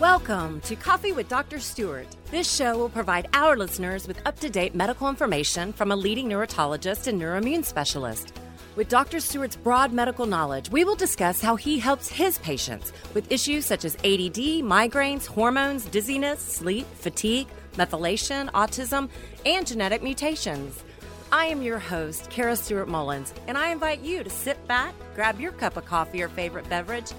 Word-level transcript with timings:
Welcome 0.00 0.62
to 0.62 0.76
Coffee 0.76 1.12
with 1.12 1.28
Dr. 1.28 1.60
Stewart. 1.60 2.06
This 2.30 2.50
show 2.50 2.78
will 2.78 2.88
provide 2.88 3.28
our 3.34 3.54
listeners 3.54 4.08
with 4.08 4.26
up 4.26 4.40
to 4.40 4.48
date 4.48 4.74
medical 4.74 5.10
information 5.10 5.74
from 5.74 5.92
a 5.92 5.96
leading 5.96 6.26
neurologist 6.26 7.06
and 7.06 7.20
neuroimmune 7.20 7.62
specialist. 7.62 8.32
With 8.76 8.88
Dr. 8.88 9.20
Stewart's 9.20 9.56
broad 9.56 9.92
medical 9.92 10.24
knowledge, 10.24 10.70
we 10.70 10.86
will 10.86 10.94
discuss 10.94 11.42
how 11.42 11.54
he 11.54 11.78
helps 11.78 12.08
his 12.08 12.38
patients 12.38 12.94
with 13.12 13.30
issues 13.30 13.66
such 13.66 13.84
as 13.84 13.96
ADD, 13.96 14.64
migraines, 14.64 15.26
hormones, 15.26 15.84
dizziness, 15.84 16.40
sleep, 16.40 16.86
fatigue, 16.94 17.48
methylation, 17.74 18.50
autism, 18.52 19.10
and 19.44 19.66
genetic 19.66 20.02
mutations. 20.02 20.82
I 21.30 21.44
am 21.44 21.60
your 21.60 21.78
host, 21.78 22.30
Kara 22.30 22.56
Stewart 22.56 22.88
Mullins, 22.88 23.34
and 23.46 23.58
I 23.58 23.68
invite 23.68 24.00
you 24.00 24.24
to 24.24 24.30
sit 24.30 24.66
back, 24.66 24.94
grab 25.14 25.38
your 25.38 25.52
cup 25.52 25.76
of 25.76 25.84
coffee 25.84 26.22
or 26.22 26.30
favorite 26.30 26.70
beverage, 26.70 27.12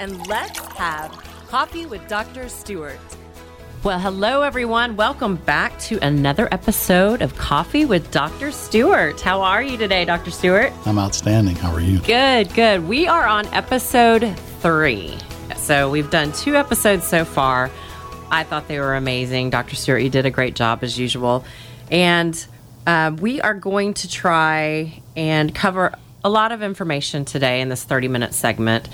and 0.00 0.26
let's 0.26 0.58
have 0.74 1.12
coffee 1.46 1.86
with 1.86 2.06
Dr. 2.08 2.48
Stewart. 2.48 2.98
Well, 3.84 4.00
hello, 4.00 4.42
everyone. 4.42 4.96
Welcome 4.96 5.36
back 5.36 5.78
to 5.80 5.98
another 6.04 6.48
episode 6.50 7.22
of 7.22 7.36
Coffee 7.36 7.84
with 7.84 8.10
Dr. 8.10 8.50
Stewart. 8.50 9.20
How 9.20 9.42
are 9.42 9.62
you 9.62 9.76
today, 9.76 10.04
Dr. 10.04 10.32
Stewart? 10.32 10.72
I'm 10.86 10.98
outstanding. 10.98 11.54
How 11.54 11.72
are 11.72 11.80
you? 11.80 12.00
Good, 12.00 12.52
good. 12.54 12.88
We 12.88 13.06
are 13.06 13.26
on 13.26 13.46
episode 13.54 14.36
three. 14.60 15.16
So 15.56 15.88
we've 15.88 16.10
done 16.10 16.32
two 16.32 16.56
episodes 16.56 17.06
so 17.06 17.24
far. 17.24 17.70
I 18.28 18.42
thought 18.42 18.66
they 18.66 18.80
were 18.80 18.96
amazing. 18.96 19.50
Dr. 19.50 19.76
Stewart, 19.76 20.02
you 20.02 20.10
did 20.10 20.26
a 20.26 20.30
great 20.30 20.56
job 20.56 20.82
as 20.82 20.98
usual. 20.98 21.44
And 21.92 22.44
uh, 22.88 23.14
we 23.20 23.40
are 23.40 23.54
going 23.54 23.94
to 23.94 24.10
try 24.10 25.00
and 25.14 25.54
cover 25.54 25.92
a 26.24 26.28
lot 26.28 26.50
of 26.50 26.60
information 26.60 27.24
today 27.24 27.60
in 27.60 27.68
this 27.68 27.84
30 27.84 28.08
minute 28.08 28.34
segment. 28.34 28.88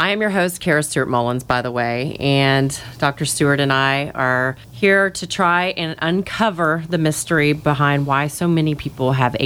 I 0.00 0.10
am 0.10 0.20
your 0.20 0.30
host, 0.30 0.60
Kara 0.60 0.84
Stewart 0.84 1.08
Mullins, 1.08 1.42
by 1.42 1.60
the 1.60 1.72
way, 1.72 2.16
and 2.20 2.80
Dr. 2.98 3.24
Stewart 3.24 3.58
and 3.58 3.72
I 3.72 4.10
are 4.14 4.56
here 4.70 5.10
to 5.10 5.26
try 5.26 5.70
and 5.76 5.96
uncover 6.00 6.84
the 6.88 6.98
mystery 6.98 7.52
behind 7.52 8.06
why 8.06 8.28
so 8.28 8.46
many 8.46 8.76
people 8.76 9.10
have 9.10 9.34
ADD 9.34 9.40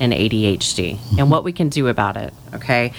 and 0.00 0.14
ADHD 0.14 0.92
and 0.92 0.98
mm-hmm. 1.00 1.28
what 1.28 1.44
we 1.44 1.52
can 1.52 1.68
do 1.68 1.88
about 1.88 2.16
it. 2.16 2.32
Okay. 2.54 2.94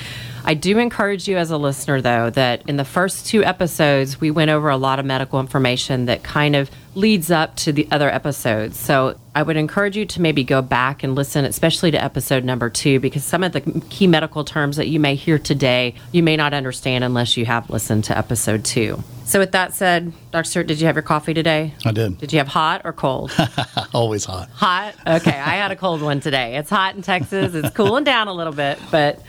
I 0.46 0.54
do 0.54 0.78
encourage 0.78 1.28
you 1.28 1.38
as 1.38 1.50
a 1.50 1.58
listener, 1.58 2.02
though, 2.02 2.30
that 2.30 2.70
in 2.70 2.78
the 2.78 2.86
first 2.86 3.26
two 3.26 3.44
episodes, 3.44 4.22
we 4.22 4.30
went 4.30 4.52
over 4.52 4.70
a 4.70 4.78
lot 4.78 5.00
of 5.00 5.06
medical 5.06 5.40
information 5.40 6.06
that 6.06 6.22
kind 6.22 6.56
of 6.56 6.70
leads 6.94 7.32
up 7.32 7.56
to 7.58 7.72
the 7.72 7.88
other 7.90 8.10
episodes. 8.10 8.78
So 8.78 9.20
I 9.40 9.42
would 9.42 9.56
encourage 9.56 9.96
you 9.96 10.06
to 10.06 10.22
maybe 10.22 10.44
go 10.44 10.62
back 10.62 11.02
and 11.02 11.16
listen, 11.16 11.46
especially 11.46 11.92
to 11.92 12.04
episode 12.04 12.44
number 12.44 12.70
two, 12.70 13.00
because 13.00 13.24
some 13.24 13.42
of 13.42 13.54
the 13.54 13.62
key 13.90 14.06
medical 14.06 14.44
terms 14.44 14.76
that 14.76 14.90
you 14.90 15.00
may 15.00 15.16
hear 15.16 15.40
today, 15.40 15.94
you 16.12 16.22
may 16.24 16.36
not 16.36 16.54
understand 16.54 17.06
unless 17.06 17.38
you 17.38 17.46
have 17.46 17.70
listened 17.70 18.04
to 18.04 18.18
episode 18.18 18.66
two. 18.66 19.02
So, 19.24 19.40
with 19.40 19.54
that 19.54 19.74
said, 19.74 20.12
Dr. 20.32 20.44
Stewart, 20.44 20.68
did 20.68 20.80
you 20.80 20.86
have 20.86 20.96
your 20.96 21.02
coffee 21.04 21.34
today? 21.34 21.74
I 21.86 21.92
did. 21.92 22.20
Did 22.20 22.32
you 22.32 22.38
have 22.38 22.48
hot 22.48 22.82
or 22.84 22.94
cold? 22.94 23.32
Always 23.96 24.26
hot. 24.26 24.50
Hot? 24.52 24.94
Okay, 25.08 25.32
I 25.32 25.56
had 25.56 25.72
a 25.72 25.76
cold 25.76 26.04
one 26.04 26.20
today. 26.20 26.56
It's 26.58 26.70
hot 26.70 26.96
in 26.96 27.02
Texas. 27.02 27.56
It's 27.56 27.72
cooling 27.72 28.04
down 28.04 28.28
a 28.28 28.34
little 28.34 28.54
bit, 28.54 28.78
but 28.92 29.24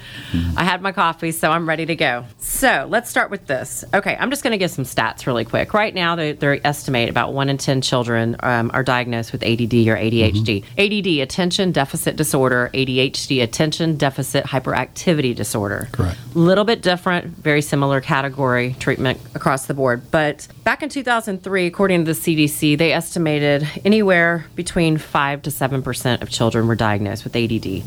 I 0.56 0.62
had 0.62 0.82
my 0.82 0.92
coffee, 0.92 1.32
so 1.32 1.50
I'm 1.50 1.66
ready 1.66 1.86
to 1.86 1.96
go. 1.96 2.26
So, 2.38 2.86
let's 2.90 3.08
start 3.08 3.30
with 3.30 3.46
this. 3.46 3.82
Okay, 3.94 4.14
I'm 4.20 4.28
just 4.28 4.42
going 4.42 4.50
to 4.50 4.58
give 4.58 4.70
some 4.70 4.84
stats 4.84 5.26
really 5.26 5.46
quick. 5.46 5.72
Right 5.72 5.94
now, 5.94 6.16
they, 6.16 6.32
they 6.32 6.60
estimate 6.64 7.08
about 7.08 7.32
1 7.32 7.48
in 7.48 7.56
10 7.56 7.80
children 7.80 8.36
um, 8.40 8.70
are 8.74 8.82
diagnosed 8.82 9.32
with 9.32 9.42
ADD 9.42 9.72
or 9.88 9.96
ADHD. 9.96 10.64
ADD, 10.76 11.22
attention 11.22 11.72
deficit 11.72 12.16
disorder, 12.16 12.70
ADHD, 12.74 13.42
attention 13.42 13.96
deficit 13.96 14.44
hyperactivity 14.44 15.34
disorder. 15.34 15.88
Correct. 15.92 16.18
A 16.34 16.38
Little 16.38 16.64
bit 16.64 16.82
different, 16.82 17.28
very 17.28 17.62
similar 17.62 18.02
category 18.02 18.76
treatment 18.78 19.18
across 19.34 19.64
the 19.64 19.72
board. 19.72 20.10
But 20.10 20.46
back 20.62 20.82
in 20.82 20.89
2003, 20.90 21.66
according 21.66 22.04
to 22.04 22.12
the 22.12 22.20
CDC, 22.20 22.76
they 22.76 22.92
estimated 22.92 23.66
anywhere 23.84 24.44
between 24.54 24.98
5 24.98 25.42
to 25.42 25.50
7% 25.50 26.22
of 26.22 26.28
children 26.28 26.66
were 26.66 26.74
diagnosed 26.74 27.24
with 27.24 27.34
ADD. 27.34 27.82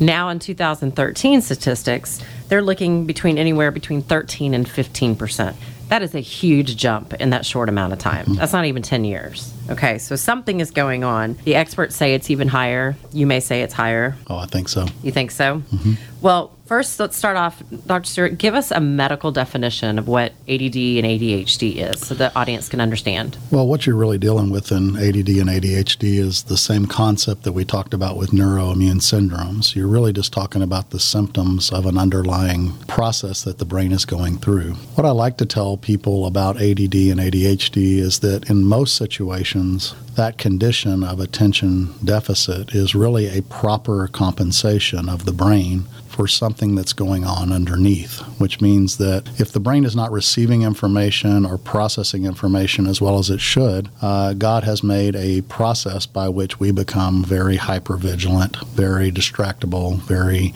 Now, 0.00 0.28
in 0.28 0.38
2013 0.38 1.40
statistics, 1.40 2.22
they're 2.48 2.62
looking 2.62 3.06
between 3.06 3.38
anywhere 3.38 3.70
between 3.70 4.02
13 4.02 4.54
and 4.54 4.66
15%. 4.66 5.54
That 5.88 6.02
is 6.02 6.14
a 6.14 6.20
huge 6.20 6.76
jump 6.76 7.14
in 7.14 7.30
that 7.30 7.46
short 7.46 7.70
amount 7.70 7.94
of 7.94 7.98
time. 7.98 8.34
That's 8.34 8.52
not 8.52 8.66
even 8.66 8.82
10 8.82 9.04
years. 9.04 9.52
Okay, 9.70 9.98
so 9.98 10.16
something 10.16 10.60
is 10.60 10.70
going 10.70 11.02
on. 11.02 11.38
The 11.44 11.54
experts 11.54 11.96
say 11.96 12.14
it's 12.14 12.30
even 12.30 12.46
higher. 12.48 12.94
You 13.12 13.26
may 13.26 13.40
say 13.40 13.62
it's 13.62 13.72
higher. 13.72 14.14
Oh, 14.28 14.36
I 14.36 14.46
think 14.46 14.68
so. 14.68 14.86
You 15.02 15.12
think 15.12 15.30
so? 15.30 15.62
Mm-hmm. 15.72 15.94
Well, 16.20 16.52
first, 16.68 17.00
let's 17.00 17.16
start 17.16 17.36
off. 17.36 17.62
Dr. 17.86 18.04
Stewart, 18.04 18.38
give 18.38 18.54
us 18.54 18.70
a 18.70 18.78
medical 18.78 19.32
definition 19.32 19.98
of 19.98 20.06
what 20.06 20.32
ADD 20.46 20.76
and 20.76 21.06
ADHD 21.06 21.76
is 21.76 22.06
so 22.06 22.14
the 22.14 22.32
audience 22.38 22.68
can 22.68 22.80
understand. 22.80 23.38
Well, 23.50 23.66
what 23.66 23.86
you're 23.86 23.96
really 23.96 24.18
dealing 24.18 24.50
with 24.50 24.70
in 24.70 24.96
ADD 24.96 25.30
and 25.30 25.48
ADHD 25.48 26.18
is 26.18 26.44
the 26.44 26.58
same 26.58 26.84
concept 26.84 27.44
that 27.44 27.52
we 27.52 27.64
talked 27.64 27.94
about 27.94 28.18
with 28.18 28.30
neuroimmune 28.30 29.00
syndromes. 29.00 29.74
You're 29.74 29.86
really 29.86 30.12
just 30.12 30.32
talking 30.32 30.60
about 30.60 30.90
the 30.90 31.00
symptoms 31.00 31.72
of 31.72 31.86
an 31.86 31.96
underlying 31.96 32.74
process 32.86 33.42
that 33.44 33.56
the 33.56 33.64
brain 33.64 33.90
is 33.90 34.04
going 34.04 34.36
through. 34.36 34.74
What 34.94 35.06
I 35.06 35.10
like 35.10 35.38
to 35.38 35.46
tell 35.46 35.78
people 35.78 36.26
about 36.26 36.56
ADD 36.56 36.94
and 36.94 37.18
ADHD 37.18 37.96
is 37.96 38.18
that 38.20 38.50
in 38.50 38.64
most 38.64 38.94
situations, 38.94 39.94
that 40.16 40.36
condition 40.36 41.02
of 41.02 41.18
attention 41.18 41.94
deficit 42.04 42.74
is 42.74 42.94
really 42.94 43.26
a 43.26 43.42
proper 43.42 44.06
compensation 44.08 45.08
of 45.08 45.24
the 45.24 45.32
brain 45.32 45.84
for 46.18 46.26
something 46.26 46.74
that's 46.74 46.92
going 46.92 47.22
on 47.22 47.52
underneath, 47.52 48.18
which 48.40 48.60
means 48.60 48.96
that 48.98 49.22
if 49.40 49.52
the 49.52 49.60
brain 49.60 49.84
is 49.84 49.94
not 49.94 50.10
receiving 50.10 50.62
information 50.62 51.46
or 51.46 51.56
processing 51.56 52.24
information 52.24 52.88
as 52.88 53.00
well 53.00 53.20
as 53.20 53.30
it 53.30 53.40
should, 53.40 53.88
uh, 54.02 54.32
God 54.32 54.64
has 54.64 54.82
made 54.82 55.14
a 55.14 55.42
process 55.42 56.06
by 56.06 56.28
which 56.28 56.58
we 56.58 56.72
become 56.72 57.22
very 57.22 57.56
hypervigilant, 57.56 58.66
very 58.70 59.12
distractible, 59.12 60.00
very 60.00 60.52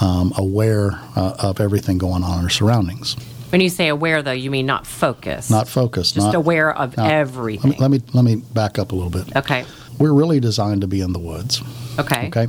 um, 0.00 0.32
aware 0.36 0.98
uh, 1.14 1.36
of 1.38 1.60
everything 1.60 1.96
going 1.96 2.24
on 2.24 2.40
in 2.40 2.44
our 2.46 2.50
surroundings. 2.50 3.14
When 3.50 3.60
you 3.60 3.68
say 3.68 3.86
aware, 3.86 4.20
though, 4.20 4.32
you 4.32 4.50
mean 4.50 4.66
not 4.66 4.84
focused. 4.84 5.48
Not 5.48 5.68
focused, 5.68 6.14
just 6.14 6.26
not 6.26 6.34
aware 6.34 6.76
of 6.76 6.96
now, 6.96 7.06
everything. 7.06 7.76
Let 7.78 7.92
me, 7.92 7.98
let 7.98 8.02
me 8.02 8.12
let 8.14 8.24
me 8.24 8.36
back 8.52 8.80
up 8.80 8.90
a 8.90 8.96
little 8.96 9.10
bit. 9.10 9.36
okay. 9.36 9.64
We're 9.96 10.12
really 10.12 10.40
designed 10.40 10.80
to 10.80 10.88
be 10.88 11.00
in 11.02 11.12
the 11.12 11.20
woods. 11.20 11.62
Okay. 12.00 12.26
Okay. 12.26 12.48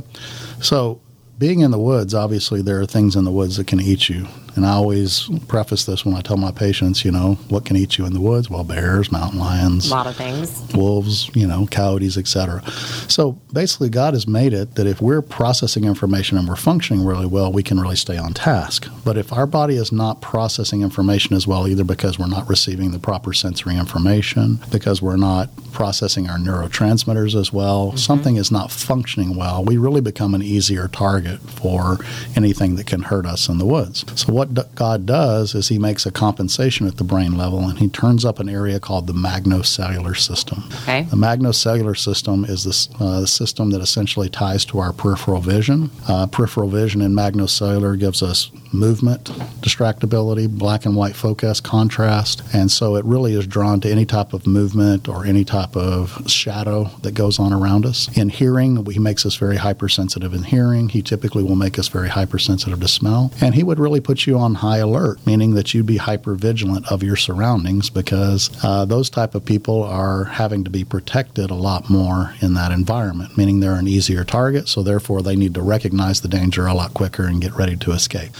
So, 0.60 1.00
being 1.38 1.60
in 1.60 1.70
the 1.70 1.78
woods, 1.78 2.14
obviously, 2.14 2.62
there 2.62 2.80
are 2.80 2.86
things 2.86 3.16
in 3.16 3.24
the 3.24 3.30
woods 3.30 3.56
that 3.56 3.66
can 3.66 3.80
eat 3.80 4.08
you. 4.08 4.26
And 4.56 4.66
I 4.66 4.72
always 4.72 5.28
preface 5.48 5.84
this 5.84 6.04
when 6.04 6.14
I 6.14 6.22
tell 6.22 6.36
my 6.36 6.50
patients, 6.50 7.04
you 7.04 7.12
know, 7.12 7.34
what 7.48 7.64
can 7.64 7.76
eat 7.76 7.98
you 7.98 8.06
in 8.06 8.14
the 8.14 8.20
woods? 8.20 8.48
Well, 8.48 8.64
bears, 8.64 9.12
mountain 9.12 9.38
lions, 9.38 9.88
A 9.88 9.90
lot 9.90 10.06
of 10.06 10.16
things. 10.16 10.62
wolves, 10.74 11.30
you 11.34 11.46
know, 11.46 11.68
coyotes, 11.70 12.16
etc. 12.16 12.62
So 13.08 13.32
basically, 13.52 13.90
God 13.90 14.14
has 14.14 14.26
made 14.26 14.52
it 14.52 14.74
that 14.76 14.86
if 14.86 15.00
we're 15.00 15.22
processing 15.22 15.84
information 15.84 16.38
and 16.38 16.48
we're 16.48 16.56
functioning 16.56 17.04
really 17.04 17.26
well, 17.26 17.52
we 17.52 17.62
can 17.62 17.78
really 17.78 17.96
stay 17.96 18.16
on 18.16 18.32
task. 18.32 18.88
But 19.04 19.16
if 19.16 19.32
our 19.32 19.46
body 19.46 19.76
is 19.76 19.92
not 19.92 20.20
processing 20.22 20.82
information 20.82 21.36
as 21.36 21.46
well, 21.46 21.68
either 21.68 21.84
because 21.84 22.18
we're 22.18 22.26
not 22.26 22.48
receiving 22.48 22.92
the 22.92 22.98
proper 22.98 23.32
sensory 23.32 23.76
information, 23.76 24.58
because 24.70 25.02
we're 25.02 25.16
not 25.16 25.50
processing 25.72 26.28
our 26.28 26.38
neurotransmitters 26.38 27.38
as 27.38 27.52
well, 27.52 27.88
mm-hmm. 27.88 27.96
something 27.98 28.36
is 28.36 28.50
not 28.50 28.70
functioning 28.70 29.36
well, 29.36 29.62
we 29.64 29.76
really 29.76 30.00
become 30.00 30.34
an 30.34 30.42
easier 30.42 30.88
target 30.88 31.40
for 31.40 31.98
anything 32.34 32.76
that 32.76 32.86
can 32.86 33.02
hurt 33.02 33.26
us 33.26 33.48
in 33.48 33.58
the 33.58 33.66
woods. 33.66 34.04
So 34.18 34.32
what 34.32 34.45
d- 34.52 34.62
God 34.74 35.06
does 35.06 35.54
is 35.54 35.68
He 35.68 35.78
makes 35.78 36.06
a 36.06 36.10
compensation 36.10 36.86
at 36.86 36.96
the 36.96 37.04
brain 37.04 37.36
level, 37.36 37.60
and 37.68 37.78
He 37.78 37.88
turns 37.88 38.24
up 38.24 38.38
an 38.38 38.48
area 38.48 38.80
called 38.80 39.06
the 39.06 39.12
magnocellular 39.12 40.16
system. 40.16 40.64
Okay. 40.82 41.02
The 41.02 41.16
magnocellular 41.16 41.96
system 41.96 42.44
is 42.44 42.64
this 42.64 42.88
uh, 43.00 43.20
the 43.20 43.26
system 43.26 43.70
that 43.70 43.80
essentially 43.80 44.28
ties 44.28 44.64
to 44.66 44.78
our 44.78 44.92
peripheral 44.92 45.40
vision. 45.40 45.90
Uh, 46.08 46.26
peripheral 46.26 46.68
vision 46.68 47.00
in 47.00 47.12
magnocellular 47.12 47.98
gives 47.98 48.22
us 48.22 48.50
movement, 48.72 49.24
distractibility, 49.60 50.48
black 50.48 50.84
and 50.86 50.96
white 50.96 51.16
focus, 51.16 51.60
contrast, 51.60 52.42
and 52.52 52.70
so 52.70 52.96
it 52.96 53.04
really 53.04 53.34
is 53.34 53.46
drawn 53.46 53.80
to 53.80 53.90
any 53.90 54.04
type 54.04 54.32
of 54.32 54.46
movement 54.46 55.08
or 55.08 55.24
any 55.24 55.44
type 55.44 55.76
of 55.76 56.30
shadow 56.30 56.84
that 57.02 57.14
goes 57.14 57.38
on 57.38 57.52
around 57.52 57.86
us. 57.86 58.08
In 58.16 58.28
hearing, 58.28 58.84
he 58.86 58.98
makes 58.98 59.26
us 59.26 59.36
very 59.36 59.56
hypersensitive 59.56 60.34
in 60.34 60.42
hearing. 60.42 60.88
He 60.88 61.02
typically 61.02 61.42
will 61.42 61.56
make 61.56 61.78
us 61.78 61.88
very 61.88 62.08
hypersensitive 62.08 62.80
to 62.80 62.88
smell, 62.88 63.32
and 63.40 63.54
he 63.54 63.62
would 63.62 63.78
really 63.78 64.00
put 64.00 64.26
you 64.26 64.38
on 64.38 64.56
high 64.56 64.78
alert, 64.78 65.24
meaning 65.26 65.54
that 65.54 65.74
you'd 65.74 65.86
be 65.86 65.96
hyper 65.96 66.34
vigilant 66.34 66.90
of 66.90 67.02
your 67.02 67.16
surroundings 67.16 67.90
because 67.90 68.50
uh, 68.62 68.84
those 68.84 69.10
type 69.10 69.34
of 69.34 69.44
people 69.44 69.82
are 69.82 70.24
having 70.24 70.64
to 70.64 70.70
be 70.70 70.84
protected 70.84 71.50
a 71.50 71.54
lot 71.54 71.88
more 71.90 72.34
in 72.40 72.54
that 72.54 72.72
environment, 72.72 73.36
meaning 73.36 73.60
they're 73.60 73.74
an 73.74 73.88
easier 73.88 74.24
target, 74.24 74.68
so 74.68 74.82
therefore 74.82 75.22
they 75.22 75.36
need 75.36 75.54
to 75.54 75.62
recognize 75.62 76.20
the 76.20 76.28
danger 76.28 76.66
a 76.66 76.74
lot 76.74 76.94
quicker 76.94 77.24
and 77.24 77.40
get 77.40 77.52
ready 77.54 77.76
to 77.76 77.92
escape. 77.92 78.30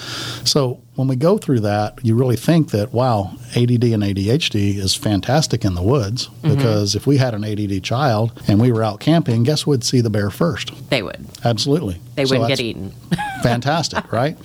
So 0.44 0.80
when 0.94 1.08
we 1.08 1.16
go 1.16 1.38
through 1.38 1.60
that, 1.60 1.98
you 2.02 2.14
really 2.14 2.36
think 2.36 2.70
that, 2.70 2.92
wow, 2.92 3.32
ADD 3.54 3.84
and 3.84 4.02
ADHD 4.02 4.76
is 4.76 4.94
fantastic 4.94 5.64
in 5.64 5.74
the 5.74 5.82
woods 5.82 6.28
mm-hmm. 6.28 6.54
because 6.54 6.94
if 6.94 7.06
we 7.06 7.18
had 7.18 7.34
an 7.34 7.44
ADD 7.44 7.82
child 7.82 8.32
and 8.48 8.60
we 8.60 8.72
were 8.72 8.82
out 8.82 9.00
camping, 9.00 9.42
guess 9.42 9.62
who 9.62 9.72
would 9.72 9.84
see 9.84 10.00
the 10.00 10.10
bear 10.10 10.30
first? 10.30 10.72
They 10.90 11.02
would. 11.02 11.26
Absolutely. 11.44 12.00
They 12.14 12.24
So 12.24 12.34
wouldn't 12.34 12.48
get 12.48 12.60
eaten. 12.60 12.92
Fantastic, 13.50 14.12
right? 14.12 14.36